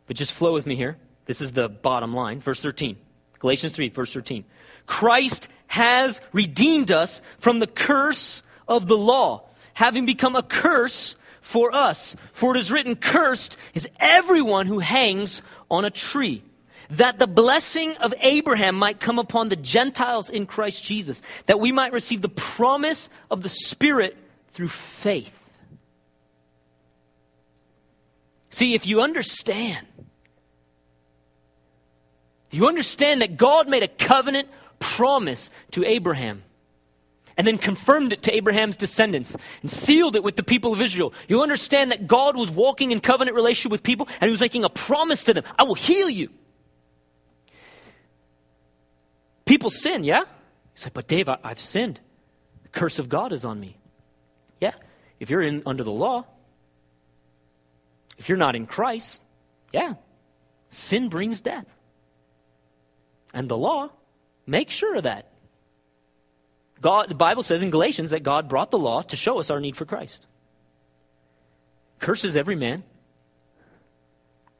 [0.06, 0.98] But just flow with me here.
[1.26, 2.40] This is the bottom line.
[2.40, 2.96] Verse 13.
[3.38, 4.44] Galatians 3, verse 13.
[4.86, 11.74] Christ has redeemed us from the curse of the law, having become a curse for
[11.74, 12.14] us.
[12.32, 16.42] For it is written, Cursed is everyone who hangs on a tree,
[16.90, 21.72] that the blessing of Abraham might come upon the Gentiles in Christ Jesus, that we
[21.72, 24.16] might receive the promise of the Spirit
[24.52, 25.32] through faith.
[28.50, 29.86] See, if you understand,
[32.50, 34.48] you understand that God made a covenant
[34.80, 36.42] promise to Abraham
[37.36, 41.14] and then confirmed it to Abraham's descendants and sealed it with the people of Israel.
[41.28, 44.64] You'll understand that God was walking in covenant relationship with people and he was making
[44.64, 46.28] a promise to them I will heal you.
[49.50, 50.20] People sin, yeah?
[50.20, 51.98] He said, But Dave, I, have sinned.
[52.62, 53.76] The curse of God is on me.
[54.60, 54.74] Yeah,
[55.18, 56.24] if you're in under the law,
[58.16, 59.20] if you're not in Christ,
[59.72, 59.94] yeah,
[60.68, 61.66] sin brings death.
[63.34, 63.90] And the law
[64.46, 65.32] makes sure of that.
[66.80, 69.58] God, the Bible says in Galatians that God brought the law to show us our
[69.58, 70.28] need for Christ.
[71.98, 72.84] Curses every man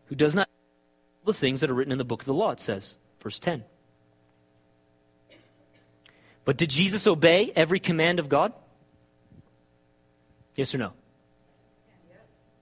[0.07, 0.49] who does not
[1.25, 3.63] the things that are written in the book of the law, it says, verse 10.
[6.45, 8.53] But did Jesus obey every command of God?
[10.57, 10.93] Yes or no?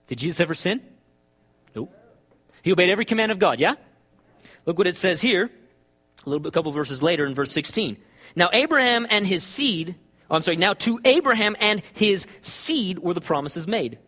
[0.08, 0.80] Did Jesus ever sin?
[1.74, 1.92] Nope.
[2.62, 3.74] He obeyed every command of God, yeah?
[4.66, 5.50] Look what it says here,
[6.24, 7.96] a little bit, a couple verses later in verse 16.
[8.34, 9.94] Now, Abraham and his seed,
[10.30, 13.98] oh, I'm sorry, now to Abraham and his seed were the promises made.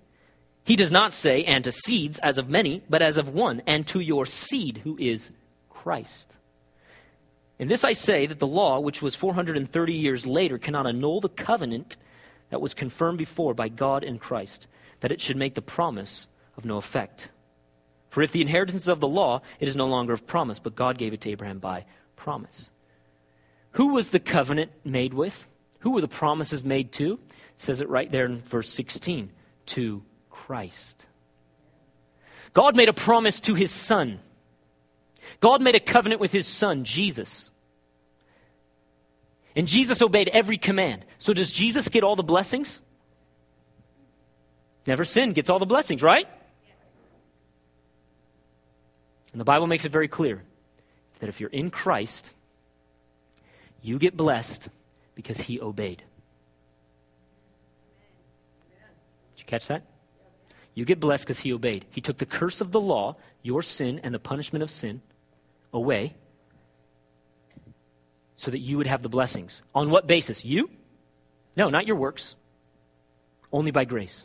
[0.64, 3.86] He does not say, and to seeds as of many, but as of one, and
[3.88, 5.30] to your seed, who is
[5.68, 6.36] Christ.
[7.60, 11.28] In this I say that the law, which was 430 years later, cannot annul the
[11.28, 11.98] covenant
[12.48, 14.66] that was confirmed before by God in Christ,
[15.00, 17.28] that it should make the promise of no effect.
[18.08, 20.74] For if the inheritance is of the law, it is no longer of promise, but
[20.74, 21.84] God gave it to Abraham by
[22.16, 22.70] promise.
[23.72, 25.46] Who was the covenant made with?
[25.80, 27.12] Who were the promises made to?
[27.12, 27.20] It
[27.58, 29.30] says it right there in verse 16
[29.66, 31.04] to Christ.
[32.54, 34.18] God made a promise to his son.
[35.38, 37.50] God made a covenant with his son, Jesus.
[39.54, 41.04] And Jesus obeyed every command.
[41.18, 42.80] So does Jesus get all the blessings?
[44.86, 46.26] Never sinned gets all the blessings, right?
[49.32, 50.42] And the Bible makes it very clear
[51.20, 52.32] that if you're in Christ,
[53.82, 54.68] you get blessed
[55.14, 56.02] because he obeyed.
[59.36, 59.84] Did you catch that?
[60.74, 61.84] You get blessed because he obeyed.
[61.90, 65.02] He took the curse of the law, your sin, and the punishment of sin
[65.72, 66.14] away
[68.36, 69.62] so that you would have the blessings.
[69.74, 70.44] On what basis?
[70.44, 70.70] You?
[71.56, 72.36] No, not your works.
[73.52, 74.24] Only by grace.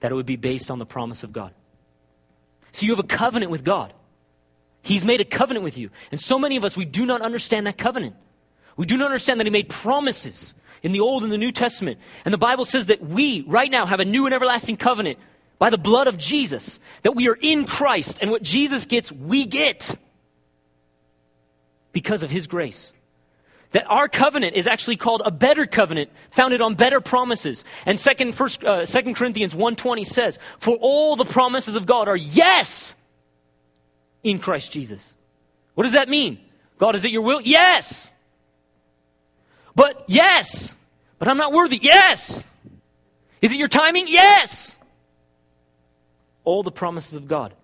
[0.00, 1.54] That it would be based on the promise of God.
[2.72, 3.92] So you have a covenant with God.
[4.82, 5.90] He's made a covenant with you.
[6.10, 8.16] And so many of us, we do not understand that covenant.
[8.76, 11.98] We do not understand that He made promises in the Old and the New Testament.
[12.24, 15.18] And the Bible says that we, right now, have a new and everlasting covenant
[15.62, 19.46] by the blood of Jesus, that we are in Christ, and what Jesus gets, we
[19.46, 19.96] get
[21.92, 22.92] because of His grace.
[23.70, 27.62] That our covenant is actually called a better covenant, founded on better promises.
[27.86, 32.16] And second, first, uh, 2 Corinthians 1.20 says, For all the promises of God are
[32.16, 32.96] yes
[34.24, 35.14] in Christ Jesus.
[35.74, 36.40] What does that mean?
[36.78, 37.40] God, is it your will?
[37.40, 38.10] Yes.
[39.76, 40.72] But yes.
[41.20, 41.78] But I'm not worthy.
[41.80, 42.42] Yes.
[43.40, 44.06] Is it your timing?
[44.08, 44.74] Yes.
[46.44, 47.54] All the promises of God.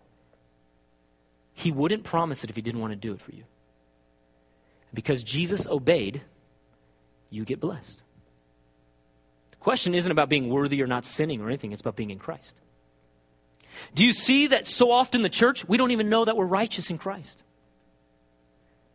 [1.54, 3.44] He wouldn't promise it if he didn't want to do it for you.
[4.94, 6.22] Because Jesus obeyed,
[7.30, 8.00] you get blessed.
[9.50, 12.18] The question isn't about being worthy or not sinning or anything, it's about being in
[12.18, 12.54] Christ.
[13.94, 16.90] Do you see that so often the church, we don't even know that we're righteous
[16.90, 17.42] in Christ?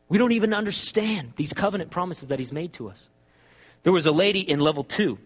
[0.10, 3.08] We don't even understand these covenant promises that He's made to us.
[3.84, 5.18] There was a lady in level two.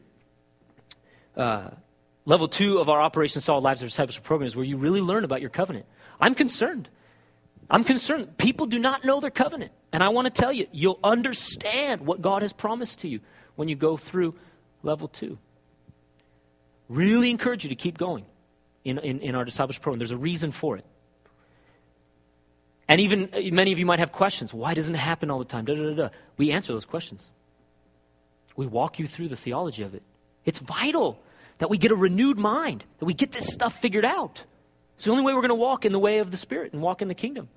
[1.35, 1.69] Uh,
[2.27, 5.23] level two of our Operation Solid Lives of Discipleship program is where you really learn
[5.23, 5.85] about your covenant.
[6.19, 6.89] I'm concerned.
[7.69, 8.37] I'm concerned.
[8.37, 9.71] People do not know their covenant.
[9.93, 13.21] And I want to tell you, you'll understand what God has promised to you
[13.55, 14.35] when you go through
[14.83, 15.37] level two.
[16.89, 18.25] Really encourage you to keep going
[18.83, 19.99] in, in, in our discipleship program.
[19.99, 20.85] There's a reason for it.
[22.89, 24.53] And even uh, many of you might have questions.
[24.53, 25.63] Why doesn't it happen all the time?
[25.63, 27.29] Da, da, da, we answer those questions.
[28.57, 30.03] We walk you through the theology of it.
[30.45, 31.19] It's vital
[31.59, 34.43] that we get a renewed mind, that we get this stuff figured out.
[34.95, 36.81] It's the only way we're going to walk in the way of the Spirit and
[36.81, 37.49] walk in the kingdom.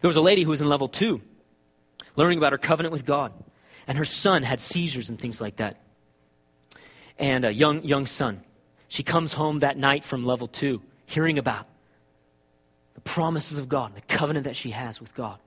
[0.00, 1.20] There was a lady who was in level two,
[2.14, 3.32] learning about her covenant with God,
[3.86, 5.78] and her son had seizures and things like that
[7.18, 8.42] and a young, young son.
[8.88, 11.66] She comes home that night from level two, hearing about
[12.94, 15.38] the promises of God, the covenant that she has with God.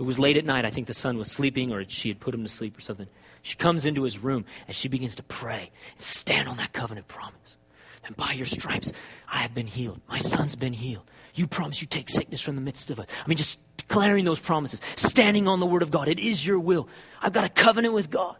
[0.00, 0.64] It was late at night.
[0.64, 3.06] I think the son was sleeping or she had put him to sleep or something.
[3.42, 7.06] She comes into his room and she begins to pray and stand on that covenant
[7.06, 7.58] promise.
[8.06, 8.94] And by your stripes,
[9.30, 10.00] I have been healed.
[10.08, 11.04] My son's been healed.
[11.34, 13.10] You promise you take sickness from the midst of it.
[13.22, 16.08] I mean, just declaring those promises, standing on the word of God.
[16.08, 16.88] It is your will.
[17.20, 18.36] I've got a covenant with God.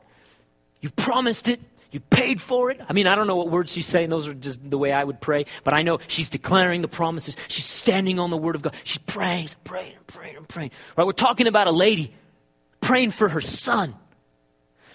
[0.80, 1.60] You promised it.
[1.90, 2.80] You paid for it.
[2.88, 4.10] I mean, I don't know what words she's saying.
[4.10, 5.46] Those are just the way I would pray.
[5.64, 7.36] But I know she's declaring the promises.
[7.48, 8.74] She's standing on the word of God.
[8.84, 10.70] She's praying, praying, and praying, and praying.
[10.96, 11.04] Right?
[11.04, 12.14] We're talking about a lady
[12.80, 13.94] praying for her son.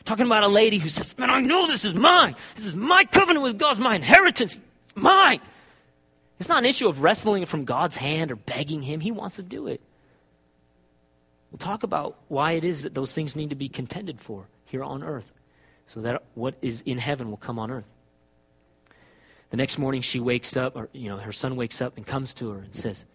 [0.06, 2.36] Talking about a lady who says, Man, I know this is mine.
[2.56, 3.72] This is my covenant with God.
[3.72, 4.56] It's my inheritance.
[4.56, 5.42] It's mine.
[6.40, 9.00] It's not an issue of wrestling from God's hand or begging Him.
[9.02, 9.82] He wants to do it.
[11.52, 14.84] We'll talk about why it is that those things need to be contended for here
[14.84, 15.32] on earth
[15.88, 17.86] so that what is in heaven will come on earth.
[19.52, 22.34] The next morning she wakes up, or, you know, her son wakes up and comes
[22.36, 23.06] to her and says,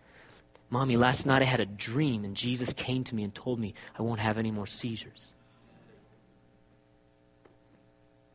[0.71, 3.75] Mommy, last night I had a dream and Jesus came to me and told me
[3.99, 5.33] I won't have any more seizures.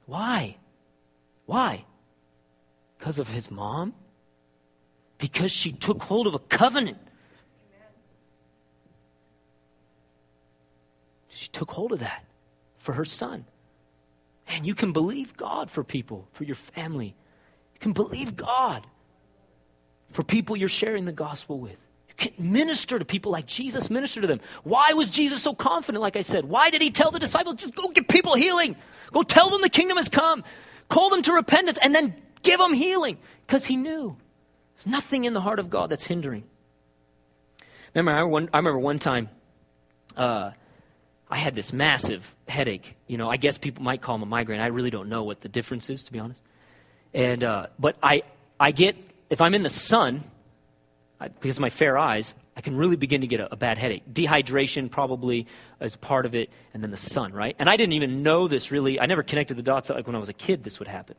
[0.05, 0.57] Why?
[1.45, 1.85] Why?
[2.97, 3.93] Because of his mom?
[5.17, 6.97] Because she took hold of a covenant.
[11.29, 12.25] She took hold of that
[12.77, 13.45] for her son.
[14.47, 17.15] And you can believe God for people, for your family.
[17.73, 18.85] You can believe God
[20.11, 21.77] for people you're sharing the gospel with.
[22.07, 24.39] You can minister to people like Jesus minister to them.
[24.63, 26.45] Why was Jesus so confident, like I said?
[26.45, 28.75] Why did he tell the disciples, just go get people healing?
[29.11, 30.43] Go tell them the kingdom has come.
[30.89, 33.17] Call them to repentance and then give them healing.
[33.45, 34.15] Because he knew
[34.75, 36.43] there's nothing in the heart of God that's hindering.
[37.93, 38.19] Remember, I,
[38.53, 39.29] I remember one time
[40.17, 40.51] uh,
[41.29, 42.95] I had this massive headache.
[43.07, 44.59] You know, I guess people might call them a migraine.
[44.59, 46.41] I really don't know what the difference is, to be honest.
[47.13, 48.23] And uh, but I
[48.59, 48.95] I get
[49.29, 50.23] if I'm in the sun
[51.19, 53.77] I, because of my fair eyes, I can really begin to get a, a, bad
[53.77, 54.03] headache.
[54.11, 55.47] Dehydration probably
[55.79, 57.55] is part of it, and then the sun, right?
[57.57, 58.99] And I didn't even know this really.
[58.99, 60.63] I never connected the dots like when I was a kid.
[60.63, 61.15] This would happen.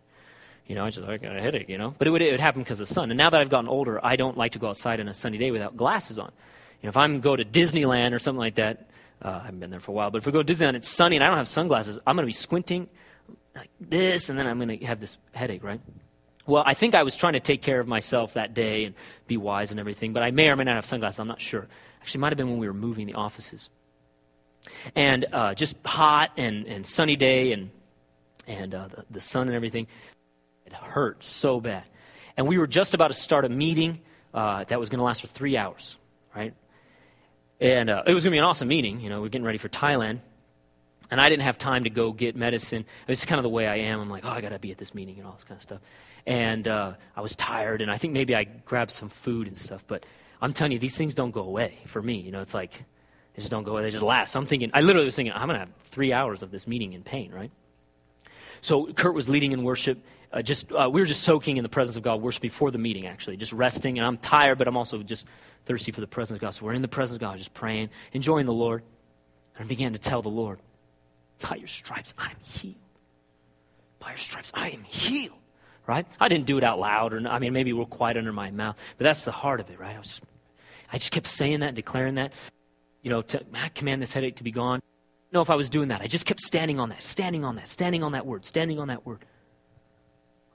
[0.66, 1.68] You know, I just I got a headache.
[1.68, 3.11] You know, but it would it would happen because of the sun.
[3.11, 5.38] And now that I've gotten older, I don't like to go outside on a sunny
[5.38, 6.30] day without glasses on.
[6.82, 8.90] You know, if I'm go to Disneyland or something like that,
[9.23, 10.89] uh, I haven't been there for a while, but if we go to Disneyland, it's
[10.89, 12.89] sunny and I don't have sunglasses, I'm going to be squinting
[13.55, 15.81] like this, and then I'm going to have this headache, right?
[16.47, 18.95] Well, I think I was trying to take care of myself that day and
[19.27, 21.19] be wise and everything, but I may or may not have sunglasses.
[21.19, 21.67] I'm not sure.
[22.01, 23.69] Actually, might have been when we were moving the offices.
[24.95, 27.71] And uh, just hot and, and sunny day and,
[28.47, 29.89] and uh, the, the sun and everything.
[30.67, 31.85] It hurt so bad.
[32.37, 34.01] And we were just about to start a meeting
[34.37, 35.97] uh, that was going to last for three hours?
[37.61, 39.00] And uh, it was going to be an awesome meeting.
[39.00, 40.20] You know, we're getting ready for Thailand.
[41.11, 42.84] And I didn't have time to go get medicine.
[43.07, 44.00] It's kind of the way I am.
[44.00, 45.62] I'm like, oh, I got to be at this meeting and all this kind of
[45.62, 45.80] stuff.
[46.26, 49.84] And uh, I was tired, and I think maybe I grabbed some food and stuff.
[49.86, 50.04] But
[50.42, 52.16] I'm telling you, these things don't go away for me.
[52.16, 52.72] You know, it's like
[53.34, 53.82] they just don't go away.
[53.82, 54.32] They just last.
[54.32, 56.66] So I'm thinking, I literally was thinking, I'm going to have three hours of this
[56.66, 57.52] meeting in pain, right?
[58.61, 59.98] So Kurt was leading in worship.
[60.33, 62.79] Uh, just uh, we were just soaking in the presence of God, worship before the
[62.79, 63.99] meeting, actually, just resting.
[63.99, 65.27] And I'm tired, but I'm also just
[65.66, 66.51] thirsty for the presence of God.
[66.51, 68.83] So we're in the presence of God, just praying, enjoying the Lord.
[69.57, 70.59] And I began to tell the Lord,
[71.49, 72.77] By your stripes, I am healed.
[73.99, 75.33] By your stripes, I am healed.
[75.87, 76.07] Right?
[76.18, 78.77] I didn't do it out loud, or I mean, maybe real quiet under my mouth,
[78.99, 79.95] but that's the heart of it, right?
[79.95, 80.20] I, was
[80.93, 82.33] I just kept saying that, declaring that.
[83.03, 84.83] You know, to I command this headache to be gone.
[85.31, 86.01] know if I was doing that.
[86.01, 88.89] I just kept standing on that, standing on that, standing on that word, standing on
[88.89, 89.24] that word.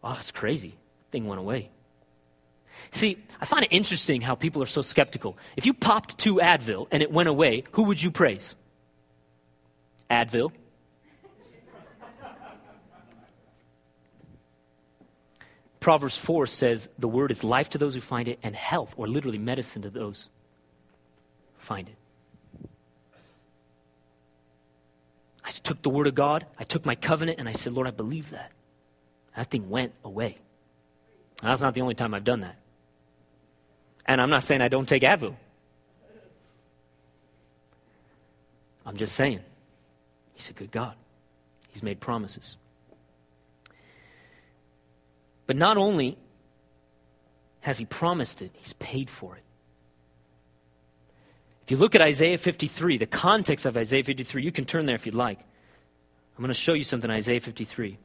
[0.03, 0.75] Oh, it's crazy.
[1.11, 1.69] Thing went away.
[2.91, 5.37] See, I find it interesting how people are so skeptical.
[5.55, 8.55] If you popped two Advil and it went away, who would you praise?
[10.09, 10.51] Advil.
[15.79, 19.07] Proverbs 4 says the word is life to those who find it and health, or
[19.07, 20.29] literally medicine to those
[21.57, 21.95] who find it.
[25.43, 27.91] I took the word of God, I took my covenant, and I said, Lord, I
[27.91, 28.51] believe that.
[29.35, 30.37] That thing went away.
[31.41, 32.57] that's not the only time I've done that.
[34.05, 35.35] And I'm not saying I don't take Advil.
[38.85, 39.39] I'm just saying,
[40.33, 40.95] He's a good God.
[41.69, 42.57] He's made promises.
[45.45, 46.17] But not only
[47.61, 49.43] has He promised it, He's paid for it.
[51.63, 54.95] If you look at Isaiah 53, the context of Isaiah 53, you can turn there
[54.95, 55.39] if you'd like.
[55.39, 57.97] I'm going to show you something Isaiah 53.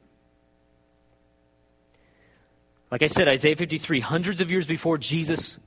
[2.91, 5.59] Like I said, Isaiah 53, hundreds of years before Jesus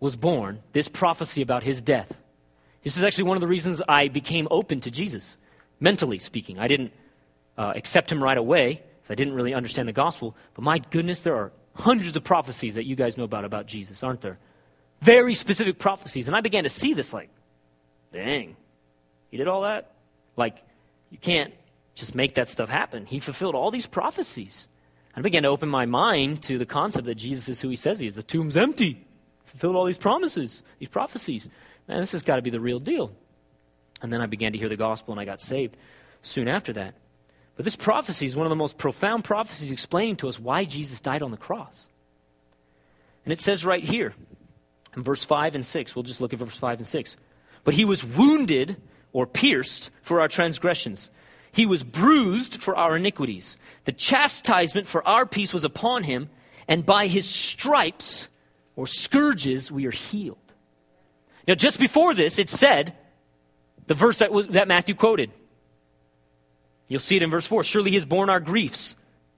[0.00, 2.16] was born, this prophecy about his death.
[2.82, 5.36] This is actually one of the reasons I became open to Jesus,
[5.80, 6.58] mentally speaking.
[6.58, 6.92] I didn't
[7.58, 10.34] uh, accept him right away because I didn't really understand the gospel.
[10.54, 14.02] But my goodness, there are hundreds of prophecies that you guys know about about Jesus,
[14.02, 14.38] aren't there?
[15.02, 16.28] Very specific prophecies.
[16.28, 17.28] And I began to see this like,
[18.12, 18.56] Dang.
[19.30, 19.92] He did all that?
[20.36, 20.56] Like,
[21.10, 21.52] you can't
[21.94, 23.04] just make that stuff happen.
[23.04, 24.68] He fulfilled all these prophecies.
[25.18, 27.98] I began to open my mind to the concept that Jesus is who he says
[27.98, 28.14] he is.
[28.14, 29.04] The tomb's empty.
[29.46, 31.48] Fulfilled all these promises, these prophecies.
[31.88, 33.10] Man, this has got to be the real deal.
[34.00, 35.76] And then I began to hear the gospel and I got saved
[36.22, 36.94] soon after that.
[37.56, 41.00] But this prophecy is one of the most profound prophecies explaining to us why Jesus
[41.00, 41.88] died on the cross.
[43.24, 44.14] And it says right here
[44.94, 47.16] in verse 5 and 6, we'll just look at verse 5 and 6.
[47.64, 48.76] But he was wounded
[49.12, 51.10] or pierced for our transgressions.
[51.58, 53.56] He was bruised for our iniquities.
[53.84, 56.30] The chastisement for our peace was upon him,
[56.68, 58.28] and by his stripes
[58.76, 60.38] or scourges we are healed.
[61.48, 62.94] Now, just before this, it said,
[63.88, 65.32] the verse that, was, that Matthew quoted.
[66.86, 67.64] You'll see it in verse 4.
[67.64, 68.94] Surely he has borne our griefs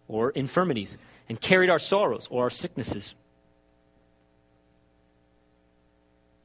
[0.06, 3.14] or infirmities and carried our sorrows or our sicknesses.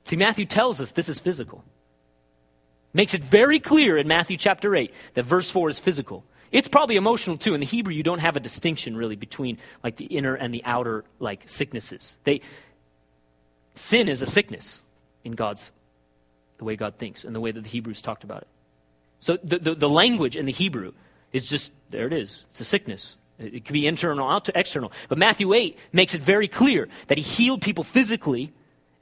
[0.05, 1.65] See, Matthew tells us this is physical.
[2.96, 6.24] Makes it very clear in Matthew chapter 8 that verse 4 is physical.
[6.54, 7.54] It's probably emotional too.
[7.54, 10.64] In the Hebrew, you don't have a distinction really between like the inner and the
[10.64, 12.16] outer like sicknesses.
[12.24, 12.39] They
[13.74, 14.80] sin is a sickness
[15.26, 15.74] in God's
[16.58, 18.48] the way God thinks and the way that the Hebrews talked about it.
[19.20, 20.93] So the, the, the language in the Hebrew
[21.34, 22.46] is just there it is.
[22.52, 23.18] It's a sickness.
[23.38, 24.93] It, it can be internal out to external.
[25.10, 28.54] But Matthew 8 makes it very clear that he healed people physically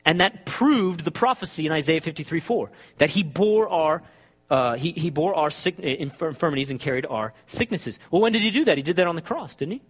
[0.05, 4.03] and that proved the prophecy in Isaiah 53 4 that he bore our,
[4.49, 7.99] uh, he, he bore our sick, infirmities and carried our sicknesses.
[8.11, 8.77] Well, when did he do that?
[8.77, 9.81] He did that on the cross, didn't he?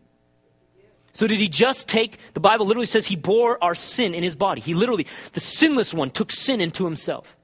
[1.13, 4.35] So did he just take, the Bible literally says he bore our sin in his
[4.35, 4.61] body.
[4.61, 7.35] He literally, the sinless one, took sin into himself.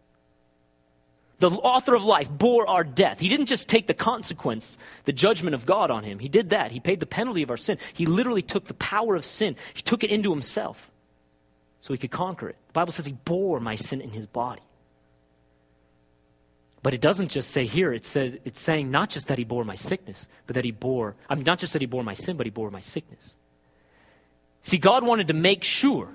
[1.38, 3.20] The author of life bore our death.
[3.20, 6.20] He didn't just take the consequence, the judgment of God on him.
[6.20, 6.72] He did that.
[6.72, 7.78] He paid the penalty of our sin.
[7.94, 10.90] He literally took the power of sin, he took it into himself
[11.82, 12.56] so he could conquer it.
[12.68, 14.62] The Bible says he bore my sin in his body.
[16.82, 19.66] But it doesn't just say here, it says it's saying not just that he bore
[19.66, 22.38] my sickness, but that he bore, I mean, not just that he bore my sin,
[22.38, 23.36] but he bore my sickness.
[24.64, 26.10] See, God wanted to make sure.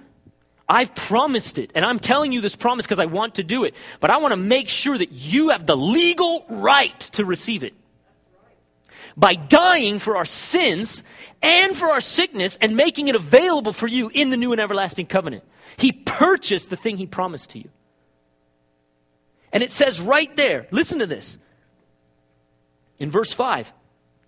[0.67, 3.75] I've promised it, and I'm telling you this promise because I want to do it,
[4.01, 7.75] but I want to make sure that you have the legal right to receive it.
[9.15, 11.05] By dying for our sins
[11.43, 15.07] and for our sickness and making it available for you in the new and everlasting
[15.07, 15.45] covenant.
[15.77, 17.69] He purchased the thing he promised to you.
[19.53, 21.39] And it says right there, listen to this.
[22.99, 23.73] In verse 5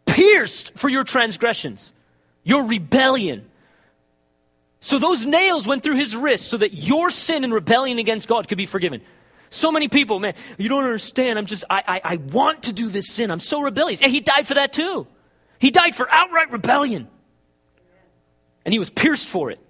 [0.06, 1.92] pierced for your transgressions,
[2.42, 3.44] your rebellion.
[4.80, 8.48] So those nails went through his wrists so that your sin and rebellion against God
[8.48, 9.02] could be forgiven.
[9.50, 11.38] So many people, man, you don't understand.
[11.38, 13.30] I'm just, I, I, I want to do this sin.
[13.30, 14.00] I'm so rebellious.
[14.00, 15.06] And he died for that too.
[15.58, 17.08] He died for outright rebellion.
[18.64, 19.60] And he was pierced for it.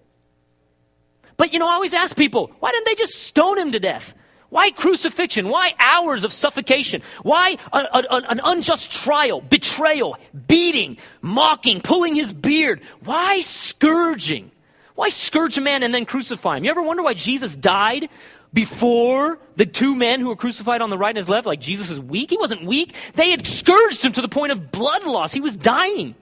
[1.36, 4.14] But you know, I always ask people, why didn't they just stone him to death?
[4.48, 5.48] Why crucifixion?
[5.48, 7.02] Why hours of suffocation?
[7.22, 10.16] Why a, a, an unjust trial, betrayal,
[10.46, 12.80] beating, mocking, pulling his beard?
[13.04, 14.52] Why scourging?
[14.94, 16.64] Why scourge a man and then crucify him?
[16.64, 18.08] You ever wonder why Jesus died
[18.54, 21.46] before the two men who were crucified on the right and his left?
[21.46, 22.30] Like Jesus is weak?
[22.30, 22.94] He wasn't weak.
[23.14, 25.32] They had scourged him to the point of blood loss.
[25.32, 26.14] He was dying.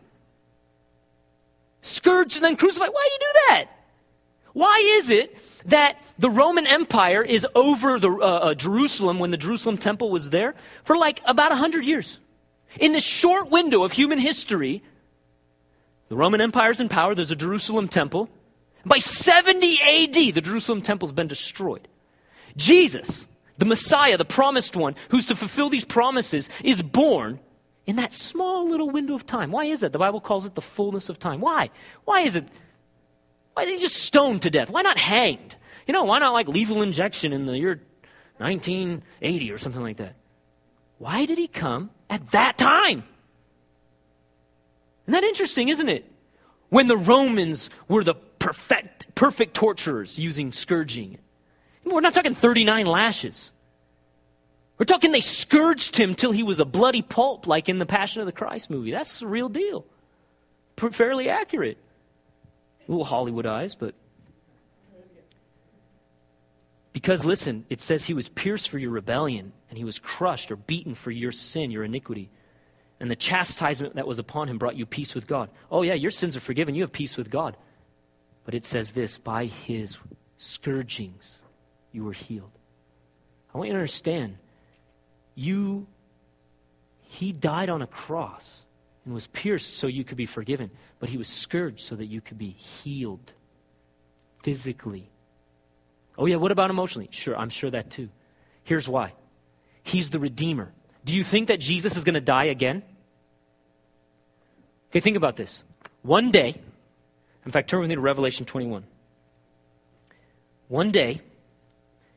[1.82, 2.88] Scourged and then crucified.
[2.90, 3.73] Why do you do that?
[4.54, 5.36] Why is it
[5.66, 10.30] that the Roman Empire is over the, uh, uh, Jerusalem when the Jerusalem temple was
[10.30, 12.18] there for like about 100 years?
[12.80, 14.82] In this short window of human history,
[16.08, 18.30] the Roman Empire is in power, there's a Jerusalem temple.
[18.86, 21.88] By 70 AD, the Jerusalem temple has been destroyed.
[22.56, 23.26] Jesus,
[23.58, 27.40] the Messiah, the promised one, who's to fulfill these promises, is born
[27.86, 29.50] in that small little window of time.
[29.50, 29.92] Why is that?
[29.92, 31.40] The Bible calls it the fullness of time.
[31.40, 31.70] Why?
[32.04, 32.48] Why is it
[33.54, 34.70] why did he just stoned to death?
[34.70, 35.56] Why not hanged?
[35.86, 37.80] You know, why not like lethal injection in the year
[38.38, 40.14] 1980 or something like that?
[40.98, 43.04] Why did he come at that time?
[45.04, 46.10] Isn't that interesting, isn't it?
[46.70, 51.18] When the Romans were the perfect, perfect torturers using scourging.
[51.84, 53.52] We're not talking 39 lashes.
[54.78, 58.20] We're talking they scourged him till he was a bloody pulp, like in the Passion
[58.20, 58.90] of the Christ movie.
[58.90, 59.86] That's the real deal.
[60.76, 61.78] Fairly accurate.
[62.88, 63.04] Little
[63.46, 63.94] eyes, but.
[66.92, 70.56] Because listen, it says he was pierced for your rebellion, and he was crushed or
[70.56, 72.30] beaten for your sin, your iniquity.
[73.00, 75.50] And the chastisement that was upon him brought you peace with God.
[75.70, 76.74] Oh, yeah, your sins are forgiven.
[76.74, 77.56] You have peace with God.
[78.44, 79.98] But it says this by his
[80.38, 81.42] scourgings
[81.92, 82.50] you were healed.
[83.52, 84.36] I want you to understand,
[85.34, 85.86] you,
[87.02, 88.62] he died on a cross
[89.04, 90.70] and was pierced so you could be forgiven,
[91.04, 93.34] but he was scourged so that you could be healed
[94.42, 95.10] physically.
[96.16, 97.10] Oh, yeah, what about emotionally?
[97.10, 98.08] Sure, I'm sure that too.
[98.62, 99.12] Here's why
[99.82, 100.72] He's the Redeemer.
[101.04, 102.82] Do you think that Jesus is going to die again?
[104.88, 105.62] Okay, think about this.
[106.00, 106.58] One day,
[107.44, 108.84] in fact, turn with me to Revelation 21.
[110.68, 111.20] One day,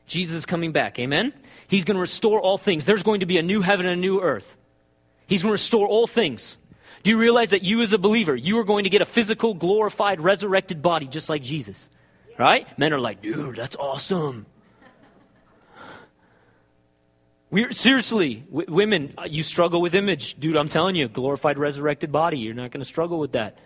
[0.06, 0.98] Jesus is coming back.
[0.98, 1.34] Amen?
[1.66, 2.86] He's going to restore all things.
[2.86, 4.56] There's going to be a new heaven and a new earth.
[5.26, 6.56] He's going to restore all things.
[7.02, 9.54] Do you realize that you, as a believer, you are going to get a physical,
[9.54, 11.88] glorified, resurrected body just like Jesus?
[12.38, 12.66] Right?
[12.78, 14.46] Men are like, dude, that's awesome.
[17.50, 20.38] We're, seriously, w- women, uh, you struggle with image.
[20.38, 23.56] Dude, I'm telling you, glorified, resurrected body, you're not going to struggle with that.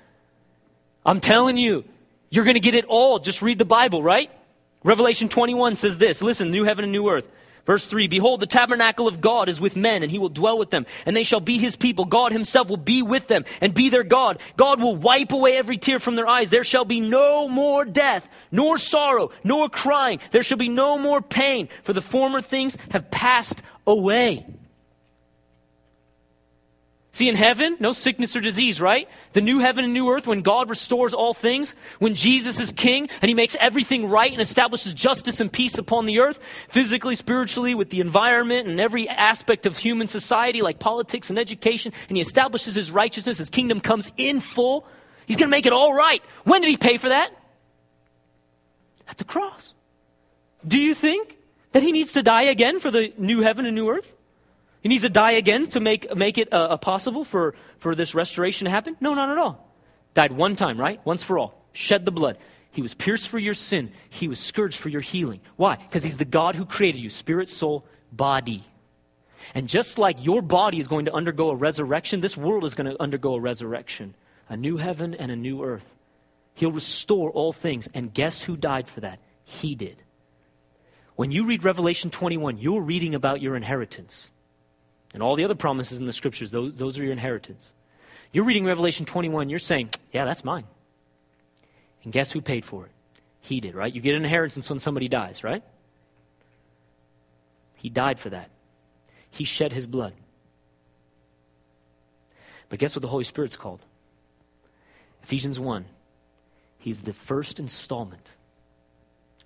[1.05, 1.85] I'm telling you,
[2.31, 3.19] you're going to get it all.
[3.19, 4.31] Just read the Bible, right?
[4.85, 7.29] Revelation 21 says this Listen, new heaven and new earth.
[7.65, 10.71] Verse 3 Behold, the tabernacle of God is with men, and he will dwell with
[10.71, 12.05] them, and they shall be his people.
[12.05, 14.39] God himself will be with them and be their God.
[14.57, 16.51] God will wipe away every tear from their eyes.
[16.51, 20.21] There shall be no more death, nor sorrow, nor crying.
[20.33, 24.47] There shall be no more pain, for the former things have passed away.
[27.15, 29.07] See, in heaven, no sickness or disease, right?
[29.35, 33.11] The new heaven and new earth, when God restores all things, when Jesus is king
[33.21, 36.39] and he makes everything right and establishes justice and peace upon the earth,
[36.71, 41.93] physically, spiritually, with the environment and every aspect of human society, like politics and education,
[42.09, 44.87] and he establishes his righteousness, his kingdom comes in full.
[45.27, 46.23] He's going to make it all right.
[46.45, 47.31] When did he pay for that?
[49.07, 49.75] At the cross.
[50.67, 51.37] Do you think
[51.73, 54.17] that he needs to die again for the new heaven and new earth?
[54.83, 58.65] He needs to die again to make, make it uh, possible for, for this restoration
[58.65, 58.97] to happen?
[59.01, 59.73] No, not at all.
[60.15, 61.01] Died one time, right?
[61.07, 61.55] Once for all.
[61.73, 62.37] Shed the blood.
[62.73, 63.93] He was pierced for your sin.
[64.11, 65.41] He was scourged for your healing.
[65.57, 65.77] Why?
[65.77, 68.65] Because he's the God who created you spirit, soul, body.
[69.55, 72.91] And just like your body is going to undergo a resurrection, this world is going
[72.91, 74.15] to undergo a resurrection
[74.49, 75.87] a new heaven and a new earth.
[76.55, 77.89] He'll restore all things.
[77.95, 79.19] And guess who died for that?
[79.45, 79.97] He did.
[81.17, 84.29] When you read Revelation 21, you're reading about your inheritance.
[85.13, 87.73] And all the other promises in the scriptures, those, those are your inheritance.
[88.33, 90.65] You're reading Revelation 21, you're saying, yeah, that's mine.
[92.03, 92.93] And guess who paid for it?
[93.41, 93.93] He did, right?
[93.93, 95.63] You get an inheritance when somebody dies, right?
[97.77, 98.51] He died for that.
[99.31, 100.15] He shed his blood.
[102.69, 103.81] But guess what the Holy Spirit's called?
[105.23, 105.85] Ephesians 1.
[106.79, 108.31] He's the first installment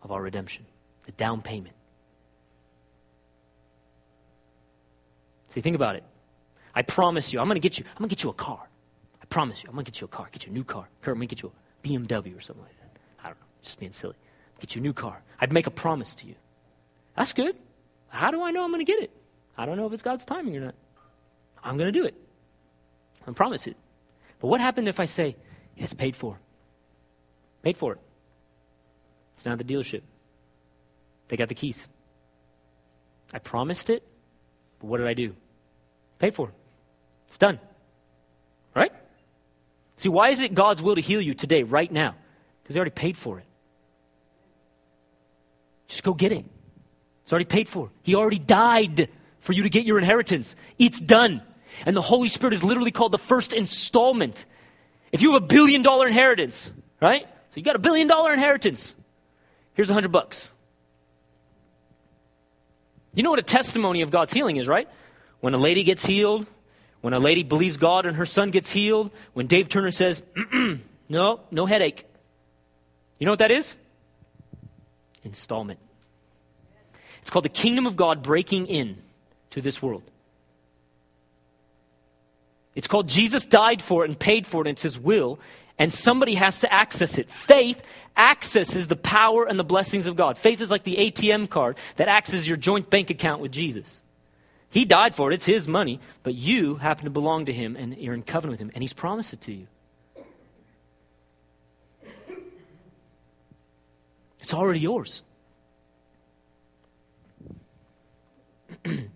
[0.03, 0.64] of our redemption,
[1.05, 1.75] the down payment.
[5.49, 6.05] See, think about it.
[6.75, 8.69] I promise you, I'm going to get you, I'm going to get you a car.
[9.23, 10.89] I promise you, I'm going to get you a car, get you a new car.
[11.03, 12.99] I'm going to get you a BMW or something like that.
[13.21, 14.15] I don't know, just being silly.
[14.61, 15.23] Get you a new car.
[15.41, 16.35] I'd make a promise to you.
[17.17, 17.57] That's good.
[18.09, 19.11] How do I know I'm going to get it?
[19.57, 20.75] I don't know if it's God's timing or not.
[21.63, 22.15] I'm going to do it.
[23.27, 23.77] I promise it.
[24.41, 25.37] But what happened if I say,
[25.77, 26.39] it's paid for?
[27.63, 28.01] Paid for it.
[29.37, 30.03] It's not the dealership.
[31.29, 31.89] They got the keys.
[33.33, 34.03] I promised it,
[34.87, 35.34] what did I do?
[36.18, 36.51] Paid for.
[37.28, 37.59] It's done.
[38.74, 38.93] Right?
[39.97, 42.14] See, why is it God's will to heal you today, right now?
[42.62, 43.45] Because He already paid for it.
[45.89, 46.45] Just go get it.
[47.22, 47.91] It's already paid for.
[48.03, 49.09] He already died
[49.41, 50.55] for you to get your inheritance.
[50.78, 51.43] It's done.
[51.84, 54.45] And the Holy Spirit is literally called the first installment.
[55.12, 57.26] If you have a billion dollar inheritance, right?
[57.51, 58.95] So you got a billion dollar inheritance.
[59.74, 60.51] Here's a hundred bucks.
[63.17, 64.89] You know what a testimony of God's healing is, right?
[65.41, 66.47] When a lady gets healed,
[67.01, 70.23] when a lady believes God and her son gets healed, when Dave Turner says,
[71.09, 72.05] no, no headache.
[73.19, 73.75] You know what that is?
[75.25, 75.81] Installment.
[77.23, 78.99] It's called the kingdom of God breaking in
[79.51, 80.03] to this world.
[82.75, 85.39] It's called Jesus died for it and paid for it, and it's his will,
[85.79, 87.31] and somebody has to access it.
[87.31, 87.83] Faith
[88.16, 90.39] accesses the power and the blessings of God.
[90.39, 94.01] Faith is like the ATM card that accesses your joint bank account with Jesus.
[94.70, 97.97] He died for it, it's His money, but you happen to belong to Him and
[97.97, 99.66] you're in covenant with Him, and He's promised it to you.
[104.41, 105.22] It's already yours.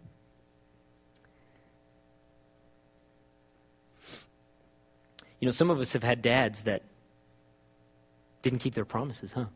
[5.40, 6.82] you know, some of us have had dads that
[8.42, 9.46] didn't keep their promises, huh?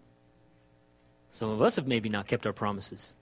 [1.33, 3.13] Some of us have maybe not kept our promises.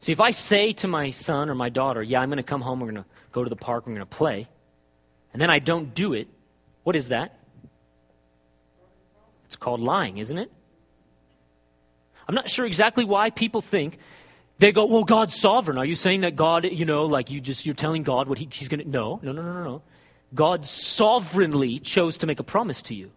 [0.00, 2.60] See, if I say to my son or my daughter, yeah, I'm going to come
[2.60, 4.48] home, we're going to go to the park, we're going to play,
[5.32, 6.28] and then I don't do it,
[6.82, 7.38] what is that?
[9.46, 10.50] It's called lying, isn't it?
[12.28, 13.98] I'm not sure exactly why people think
[14.58, 15.78] they go, well, God's sovereign.
[15.78, 18.48] Are you saying that God, you know, like you just, you're telling God what he,
[18.50, 19.82] he's going to, no, no, no, no, no, no.
[20.34, 23.10] God sovereignly chose to make a promise to you.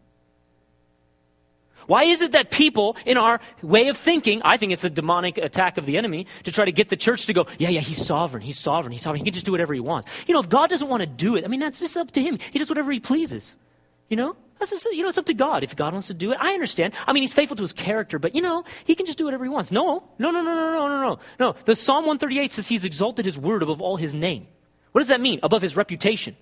[1.88, 5.38] Why is it that people in our way of thinking, I think it's a demonic
[5.38, 8.06] attack of the enemy to try to get the church to go, yeah, yeah, he's
[8.06, 10.10] sovereign, he's sovereign, he's sovereign, he can just do whatever he wants.
[10.28, 12.22] You know, if God doesn't want to do it, I mean, that's just up to
[12.22, 12.40] him.
[12.52, 13.56] He does whatever he pleases.
[14.10, 14.36] You know?
[14.60, 15.64] That's just, you know, it's up to God.
[15.64, 16.94] If God wants to do it, I understand.
[17.06, 19.46] I mean, he's faithful to his character, but you know, he can just do whatever
[19.46, 19.72] he wants.
[19.72, 21.20] No, no, no, no, no, no, no, no.
[21.40, 24.48] No, the Psalm 138 says he's exalted his word above all his name.
[24.92, 25.40] What does that mean?
[25.44, 26.36] Above his reputation.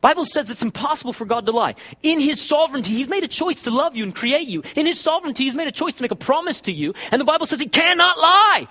[0.00, 1.74] Bible says it's impossible for God to lie.
[2.02, 4.62] In his sovereignty, he's made a choice to love you and create you.
[4.76, 7.24] In his sovereignty, he's made a choice to make a promise to you, and the
[7.24, 8.68] Bible says he cannot lie.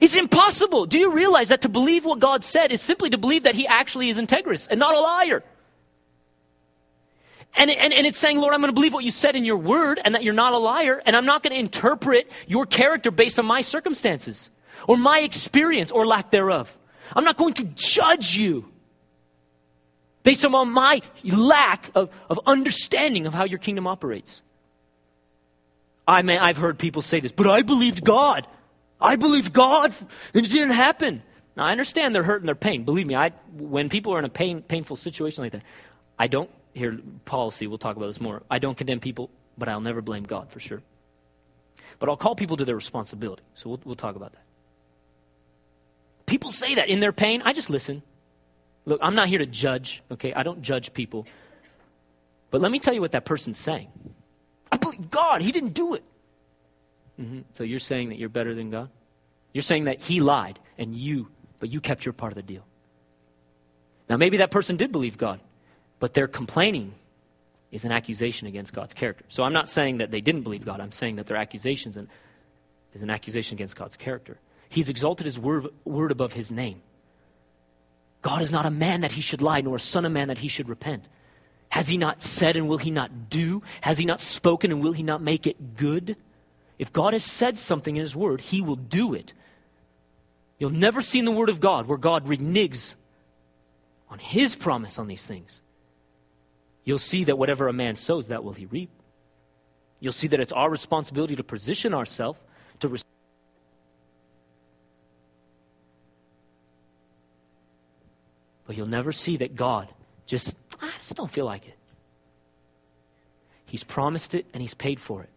[0.00, 0.86] It's impossible.
[0.86, 3.66] Do you realize that to believe what God said is simply to believe that he
[3.66, 5.42] actually is integrous and not a liar?
[7.56, 9.56] And, and, and it's saying, Lord, I'm going to believe what you said in your
[9.56, 13.10] word and that you're not a liar, and I'm not going to interpret your character
[13.10, 14.50] based on my circumstances
[14.86, 16.76] or my experience or lack thereof.
[17.16, 18.70] I'm not going to judge you
[20.28, 24.42] based on my lack of, of understanding of how your kingdom operates.
[26.06, 28.46] I may, I've heard people say this, but I believed God.
[29.00, 29.94] I believed God,
[30.34, 31.22] and it didn't happen.
[31.56, 32.84] Now, I understand they're hurt and their pain.
[32.84, 35.62] Believe me, I, when people are in a pain, painful situation like that,
[36.18, 38.42] I don't here, policy, we'll talk about this more.
[38.50, 40.82] I don't condemn people, but I'll never blame God for sure.
[42.00, 43.44] But I'll call people to their responsibility.
[43.54, 44.42] So we'll, we'll talk about that.
[46.26, 47.40] People say that in their pain.
[47.46, 48.02] I just listen.
[48.88, 50.32] Look, I'm not here to judge, okay?
[50.32, 51.26] I don't judge people.
[52.50, 53.88] But let me tell you what that person's saying.
[54.72, 56.02] I believe God, He didn't do it.
[57.20, 57.40] Mm-hmm.
[57.52, 58.88] So you're saying that you're better than God?
[59.52, 61.28] You're saying that He lied and you,
[61.60, 62.64] but you kept your part of the deal.
[64.08, 65.40] Now, maybe that person did believe God.
[65.98, 66.94] But their complaining
[67.70, 69.26] is an accusation against God's character.
[69.28, 70.80] So I'm not saying that they didn't believe God.
[70.80, 71.98] I'm saying that their accusations
[72.94, 74.38] is an accusation against God's character.
[74.70, 76.80] He's exalted his word, word above his name.
[78.22, 80.38] God is not a man that he should lie, nor a son of man that
[80.38, 81.04] he should repent.
[81.70, 83.62] Has he not said and will he not do?
[83.82, 86.16] Has he not spoken and will he not make it good?
[86.78, 89.32] If God has said something in his word, he will do it.
[90.58, 92.94] You'll never see in the word of God where God reneges
[94.10, 95.60] on his promise on these things
[96.88, 98.88] you'll see that whatever a man sows, that will he reap.
[100.00, 102.38] You'll see that it's our responsibility to position ourselves
[102.80, 103.17] to receive.
[108.68, 109.88] But you'll never see that God
[110.26, 111.74] just, I just don't feel like it.
[113.64, 115.30] He's promised it and He's paid for it.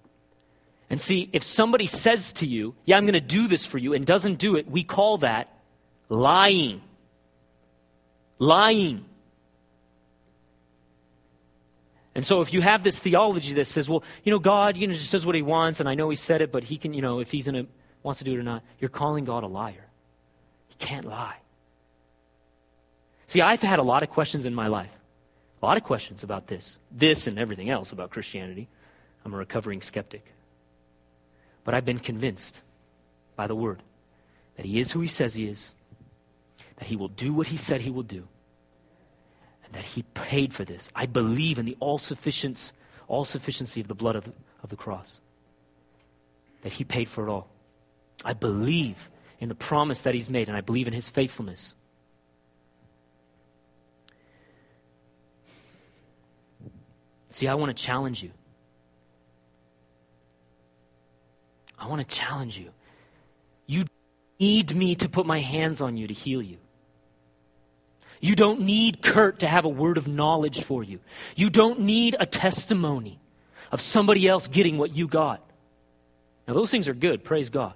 [0.90, 3.94] And see, if somebody says to you, Yeah, I'm going to do this for you,
[3.94, 5.48] and doesn't do it, we call that
[6.10, 6.82] lying.
[8.38, 9.06] Lying.
[12.14, 14.94] And so if you have this theology that says, well, you know, God, you know,
[14.94, 17.02] just does what he wants, and I know he said it, but he can, you
[17.02, 17.66] know, if he's in a,
[18.04, 19.88] wants to do it or not, you're calling God a liar.
[20.68, 21.38] He can't lie.
[23.32, 24.92] See, I've had a lot of questions in my life.
[25.62, 26.80] A lot of questions about this.
[26.92, 28.68] This and everything else about Christianity.
[29.24, 30.34] I'm a recovering skeptic.
[31.64, 32.62] But I've been convinced
[33.38, 33.84] by the word
[34.58, 35.74] that he is who he says he is,
[36.76, 38.28] that he will do what he said he will do,
[39.64, 40.90] and that he paid for this.
[40.94, 42.74] I believe in the all sufficiency,
[43.08, 44.30] all sufficiency of the blood of
[44.62, 45.22] of the cross.
[46.64, 47.48] That he paid for it all.
[48.26, 49.10] I believe
[49.40, 51.76] in the promise that he's made, and I believe in his faithfulness.
[57.32, 58.32] See, I want to challenge you.
[61.80, 62.70] I want to challenge you.
[63.66, 63.86] You
[64.40, 66.58] need me to put my hands on you to heal you.
[68.20, 71.00] You don't need Kurt to have a word of knowledge for you.
[71.36, 73.20] You don't need a testimony
[73.72, 75.42] of somebody else getting what you got.
[76.48, 77.74] Now, those things are good, praise God.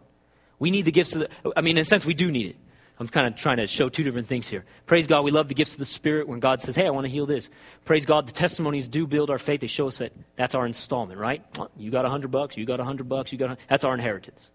[0.59, 2.55] We need the gifts of the, I mean, in a sense, we do need it.
[2.97, 4.63] I'm kind of trying to show two different things here.
[4.85, 7.05] Praise God, we love the gifts of the Spirit when God says, hey, I want
[7.05, 7.49] to heal this.
[7.83, 9.59] Praise God, the testimonies do build our faith.
[9.59, 11.43] They show us that that's our installment, right?
[11.75, 14.49] You got a hundred bucks, you got a hundred bucks, you got that's our inheritance.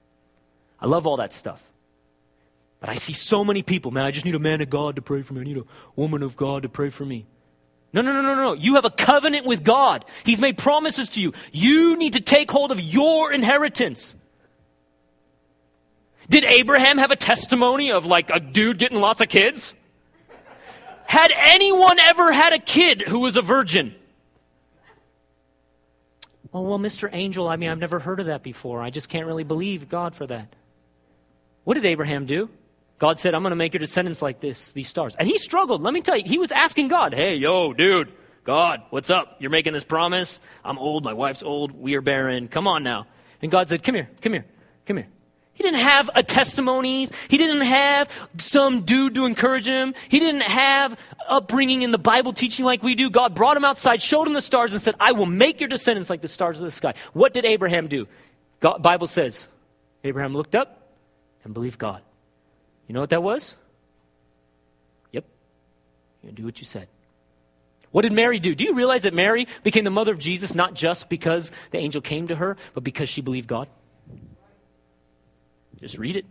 [0.81, 1.63] I love all that stuff.
[2.81, 5.03] But I see so many people, man, I just need a man of God to
[5.03, 5.43] pray for me.
[5.43, 5.65] I need a
[5.97, 7.27] woman of God to pray for me.
[7.93, 8.53] No, no, no, no, no.
[8.55, 10.05] You have a covenant with God.
[10.25, 11.35] He's made promises to you.
[11.53, 14.15] You need to take hold of your inheritance.
[16.31, 19.75] Did Abraham have a testimony of like a dude getting lots of kids?
[21.05, 23.97] Had anyone ever had a kid who was a virgin?
[26.55, 27.09] Oh, well, Mr.
[27.13, 28.81] Angel, I mean, I've never heard of that before.
[28.81, 30.55] I just can't really believe God for that.
[31.65, 32.49] What did Abraham do?
[33.01, 35.17] God said, I'm going to make your descendants like this, these stars.
[35.19, 35.83] And he struggled.
[35.83, 38.13] Let me tell you, he was asking God, hey, yo, dude,
[38.45, 39.37] God, what's up?
[39.41, 40.39] You're making this promise?
[40.65, 41.03] I'm old.
[41.03, 41.73] My wife's old.
[41.73, 42.47] We are barren.
[42.47, 43.09] Come on now.
[43.43, 44.45] And God said, come here, come here,
[44.87, 45.09] come here.
[45.61, 47.13] He didn't have a testimonies.
[47.29, 48.09] He didn't have
[48.39, 49.93] some dude to encourage him.
[50.09, 50.99] He didn't have
[51.29, 53.11] upbringing in the Bible teaching like we do.
[53.11, 56.09] God brought him outside, showed him the stars, and said, I will make your descendants
[56.09, 56.95] like the stars of the sky.
[57.13, 58.09] What did Abraham do?
[58.61, 59.49] God, Bible says,
[60.03, 60.81] Abraham looked up
[61.45, 62.01] and believed God.
[62.89, 63.55] You know what that was?
[65.13, 65.27] Yep.
[66.23, 66.89] You do what you said.
[67.91, 68.55] What did Mary do?
[68.55, 72.01] Do you realize that Mary became the mother of Jesus not just because the angel
[72.01, 73.69] came to her, but because she believed God?
[75.81, 76.27] Just read it.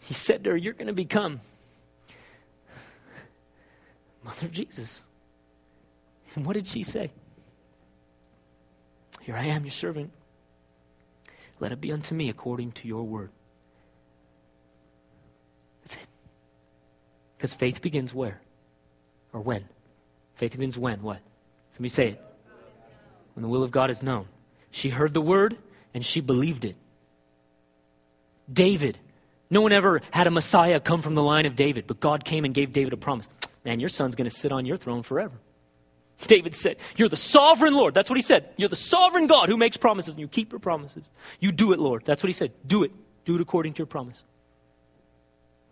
[0.00, 1.40] He said to her, You're going to become
[4.24, 5.02] Mother of Jesus.
[6.34, 7.10] And what did she say?
[9.20, 10.10] Here I am, your servant.
[11.60, 13.30] Let it be unto me according to your word.
[15.84, 16.06] That's it.
[17.36, 18.40] Because faith begins where?
[19.32, 19.64] Or when?
[20.34, 21.02] Faith begins when?
[21.02, 21.20] What?
[21.72, 22.24] Let me say it.
[23.34, 24.26] When the will of God is known.
[24.70, 25.56] She heard the word
[25.94, 26.76] and she believed it.
[28.50, 28.98] David.
[29.50, 32.44] No one ever had a Messiah come from the line of David, but God came
[32.44, 33.28] and gave David a promise.
[33.64, 35.34] Man, your son's going to sit on your throne forever.
[36.26, 37.94] David said, You're the sovereign Lord.
[37.94, 38.48] That's what he said.
[38.56, 41.08] You're the sovereign God who makes promises and you keep your promises.
[41.40, 42.04] You do it, Lord.
[42.04, 42.52] That's what he said.
[42.66, 42.92] Do it.
[43.24, 44.22] Do it according to your promise.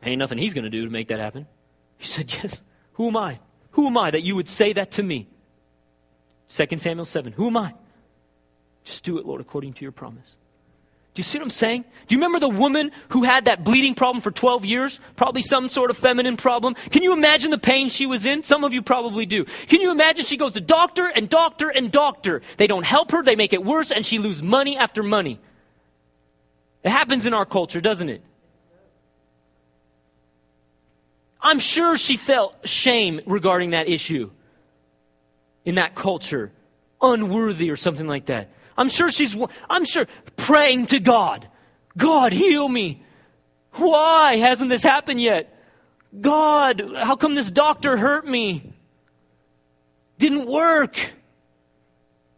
[0.02, 1.46] Ain't nothing he's going to do to make that happen.
[1.98, 2.60] He said, Yes.
[2.94, 3.38] Who am I?
[3.72, 5.28] Who am I that you would say that to me?
[6.48, 7.32] 2 Samuel 7.
[7.32, 7.74] Who am I?
[8.84, 10.36] Just do it, Lord, according to your promise.
[11.12, 11.84] Do you see what I'm saying?
[12.06, 15.00] Do you remember the woman who had that bleeding problem for 12 years?
[15.16, 16.74] Probably some sort of feminine problem.
[16.90, 18.44] Can you imagine the pain she was in?
[18.44, 19.44] Some of you probably do.
[19.44, 22.42] Can you imagine she goes to doctor and doctor and doctor?
[22.58, 25.40] They don't help her, they make it worse, and she loses money after money.
[26.84, 28.22] It happens in our culture, doesn't it?
[31.42, 34.30] I'm sure she felt shame regarding that issue
[35.64, 36.52] in that culture,
[37.02, 38.50] unworthy or something like that.
[38.76, 39.36] I'm sure she's,
[39.68, 40.06] I'm sure,
[40.36, 41.48] praying to God.
[41.96, 43.04] God, heal me.
[43.72, 45.56] Why hasn't this happened yet?
[46.18, 48.72] God, how come this doctor hurt me?
[50.18, 51.12] Didn't work.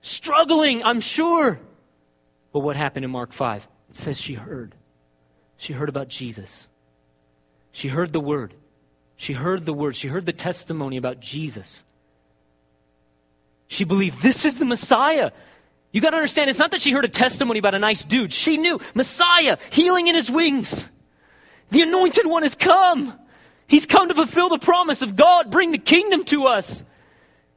[0.02, 1.60] Struggling, I'm sure.
[2.52, 3.66] But what happened in Mark 5?
[3.90, 4.74] It says she heard.
[5.56, 6.68] She heard about Jesus.
[7.70, 8.54] She heard the word.
[9.16, 9.96] She heard the word.
[9.96, 11.84] She heard the testimony about Jesus.
[13.68, 15.30] She believed this is the Messiah.
[15.92, 18.32] You got to understand, it's not that she heard a testimony about a nice dude.
[18.32, 20.88] She knew Messiah, healing in his wings.
[21.70, 23.18] The anointed one has come.
[23.66, 26.82] He's come to fulfill the promise of God, bring the kingdom to us.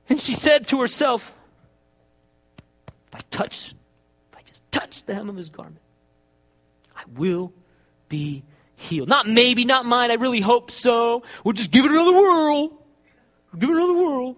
[0.09, 1.33] And she said to herself,
[3.07, 3.73] If I touch,
[4.31, 5.81] if I just touch the hem of his garment,
[6.95, 7.53] I will
[8.09, 8.43] be
[8.75, 9.09] healed.
[9.09, 10.11] Not maybe, not mine.
[10.11, 11.23] I really hope so.
[11.43, 12.69] We'll just give it another whirl.
[13.51, 14.37] We'll give it another whirl.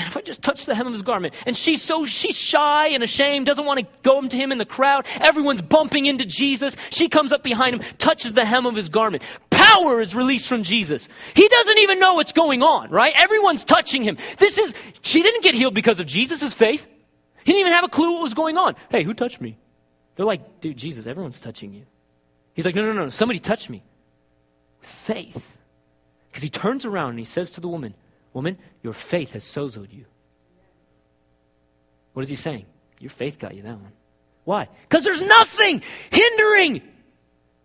[0.00, 2.88] And if I just touch the hem of his garment, and she's so she's shy
[2.88, 5.06] and ashamed, doesn't want to go to him in the crowd.
[5.20, 6.74] Everyone's bumping into Jesus.
[6.88, 9.22] She comes up behind him, touches the hem of his garment.
[9.50, 11.06] Power is released from Jesus.
[11.34, 13.12] He doesn't even know what's going on, right?
[13.14, 14.16] Everyone's touching him.
[14.38, 14.72] This is
[15.02, 16.88] she didn't get healed because of Jesus' faith.
[17.44, 18.76] He didn't even have a clue what was going on.
[18.88, 19.58] Hey, who touched me?
[20.16, 21.84] They're like, dude, Jesus, everyone's touching you.
[22.54, 23.82] He's like, no, no, no, somebody touched me.
[24.80, 25.58] Faith.
[26.30, 27.94] Because he turns around and he says to the woman,
[28.32, 30.04] Woman, your faith has sozoed you.
[32.12, 32.66] What is he saying?
[32.98, 33.92] Your faith got you that one.
[34.44, 34.68] Why?
[34.88, 36.82] Because there's nothing hindering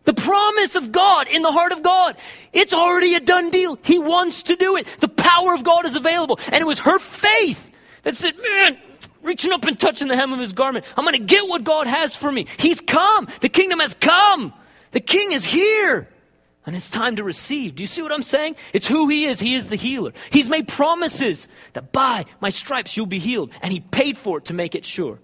[0.03, 2.17] the promise of God in the heart of God.
[2.53, 3.79] It's already a done deal.
[3.83, 4.87] He wants to do it.
[4.99, 6.39] The power of God is available.
[6.51, 7.71] And it was her faith
[8.03, 8.77] that said, Man,
[9.23, 11.87] reaching up and touching the hem of his garment, I'm going to get what God
[11.87, 12.47] has for me.
[12.57, 13.27] He's come.
[13.41, 14.53] The kingdom has come.
[14.91, 16.07] The king is here.
[16.65, 17.75] And it's time to receive.
[17.75, 18.55] Do you see what I'm saying?
[18.73, 19.39] It's who He is.
[19.39, 20.13] He is the healer.
[20.31, 23.51] He's made promises that by my stripes you'll be healed.
[23.61, 25.19] And He paid for it to make it sure.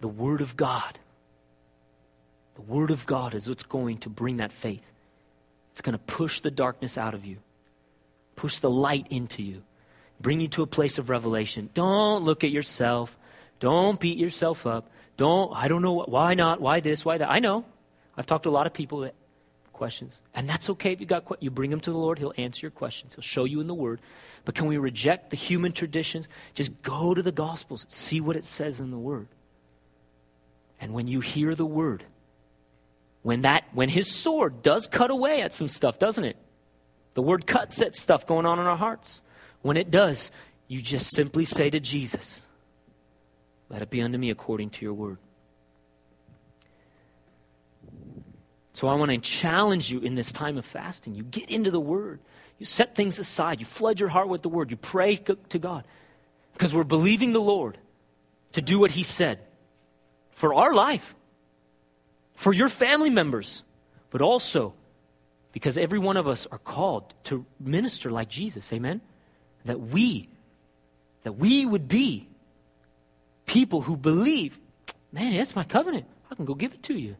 [0.00, 1.00] The Word of God.
[2.54, 4.84] The Word of God is what's going to bring that faith.
[5.72, 7.38] It's going to push the darkness out of you,
[8.36, 9.64] push the light into you
[10.20, 11.70] bring you to a place of revelation.
[11.74, 13.16] Don't look at yourself.
[13.60, 14.90] Don't beat yourself up.
[15.16, 17.30] Don't, I don't know, why not, why this, why that.
[17.30, 17.64] I know.
[18.16, 19.14] I've talked to a lot of people that
[19.76, 20.20] questions.
[20.34, 22.70] And that's okay if you got you bring them to the Lord, he'll answer your
[22.70, 23.14] questions.
[23.14, 24.00] He'll show you in the word.
[24.44, 26.28] But can we reject the human traditions?
[26.54, 29.28] Just go to the gospels, see what it says in the word.
[30.80, 32.04] And when you hear the word,
[33.22, 36.36] when that when his sword does cut away at some stuff, doesn't it?
[37.14, 39.20] The word cuts at stuff going on in our hearts.
[39.66, 40.30] When it does,
[40.68, 42.40] you just simply say to Jesus,
[43.68, 45.18] Let it be unto me according to your word.
[48.74, 51.16] So I want to challenge you in this time of fasting.
[51.16, 52.20] You get into the Word,
[52.58, 55.84] you set things aside, you flood your heart with the Word, you pray to God.
[56.52, 57.76] Because we're believing the Lord
[58.52, 59.40] to do what He said
[60.30, 61.16] for our life,
[62.34, 63.64] for your family members,
[64.10, 64.74] but also
[65.50, 68.72] because every one of us are called to minister like Jesus.
[68.72, 69.00] Amen?
[69.66, 70.28] That we,
[71.22, 72.28] that we would be
[73.46, 74.58] people who believe,
[75.12, 76.06] man, that's my covenant.
[76.30, 77.16] I can go give it to you.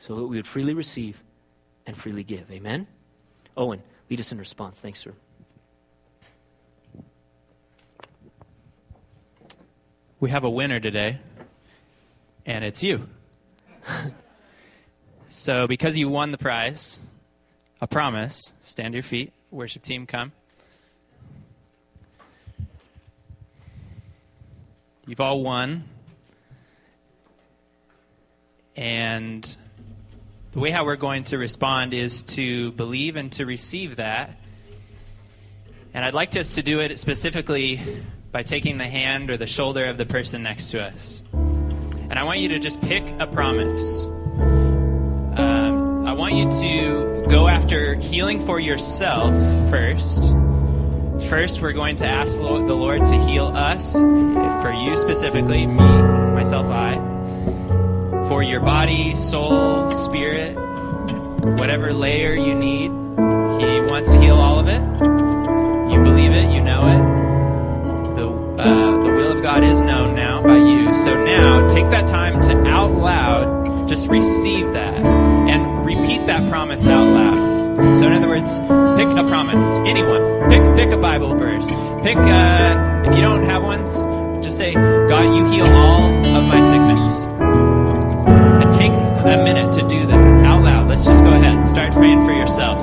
[0.00, 1.22] So that we would freely receive
[1.86, 2.50] and freely give.
[2.50, 2.86] Amen?
[3.56, 4.80] Owen, lead us in response.
[4.80, 5.14] Thanks, sir.
[10.18, 11.18] We have a winner today,
[12.46, 13.06] and it's you.
[15.26, 17.00] so, because you won the prize,
[17.80, 19.32] a promise, stand to your feet.
[19.50, 20.32] Worship team, come.
[25.06, 25.84] You've all won.
[28.74, 29.56] And
[30.52, 34.30] the way how we're going to respond is to believe and to receive that.
[35.94, 37.80] And I'd like us to do it specifically
[38.32, 41.22] by taking the hand or the shoulder of the person next to us.
[41.32, 44.06] And I want you to just pick a promise.
[46.36, 49.32] You to go after healing for yourself
[49.70, 50.24] first.
[51.30, 56.66] First, we're going to ask the Lord to heal us, for you specifically, me, myself,
[56.68, 56.96] I,
[58.28, 60.54] for your body, soul, spirit,
[61.58, 62.90] whatever layer you need.
[62.90, 64.82] He wants to heal all of it.
[65.90, 67.16] You believe it, you know it
[68.58, 70.94] uh, the will of God is known now by you.
[70.94, 75.25] So now take that time to out loud just receive that
[76.26, 77.96] that promise out loud.
[77.96, 78.58] So in other words,
[78.96, 79.66] pick a promise.
[79.86, 80.50] Anyone.
[80.50, 81.70] Pick pick a Bible verse.
[82.02, 83.84] Pick uh, if you don't have one,
[84.42, 86.02] just say, God, you heal all
[86.36, 87.24] of my sickness.
[88.62, 90.88] And take a minute to do that out loud.
[90.88, 91.56] Let's just go ahead.
[91.56, 92.82] And start praying for yourself.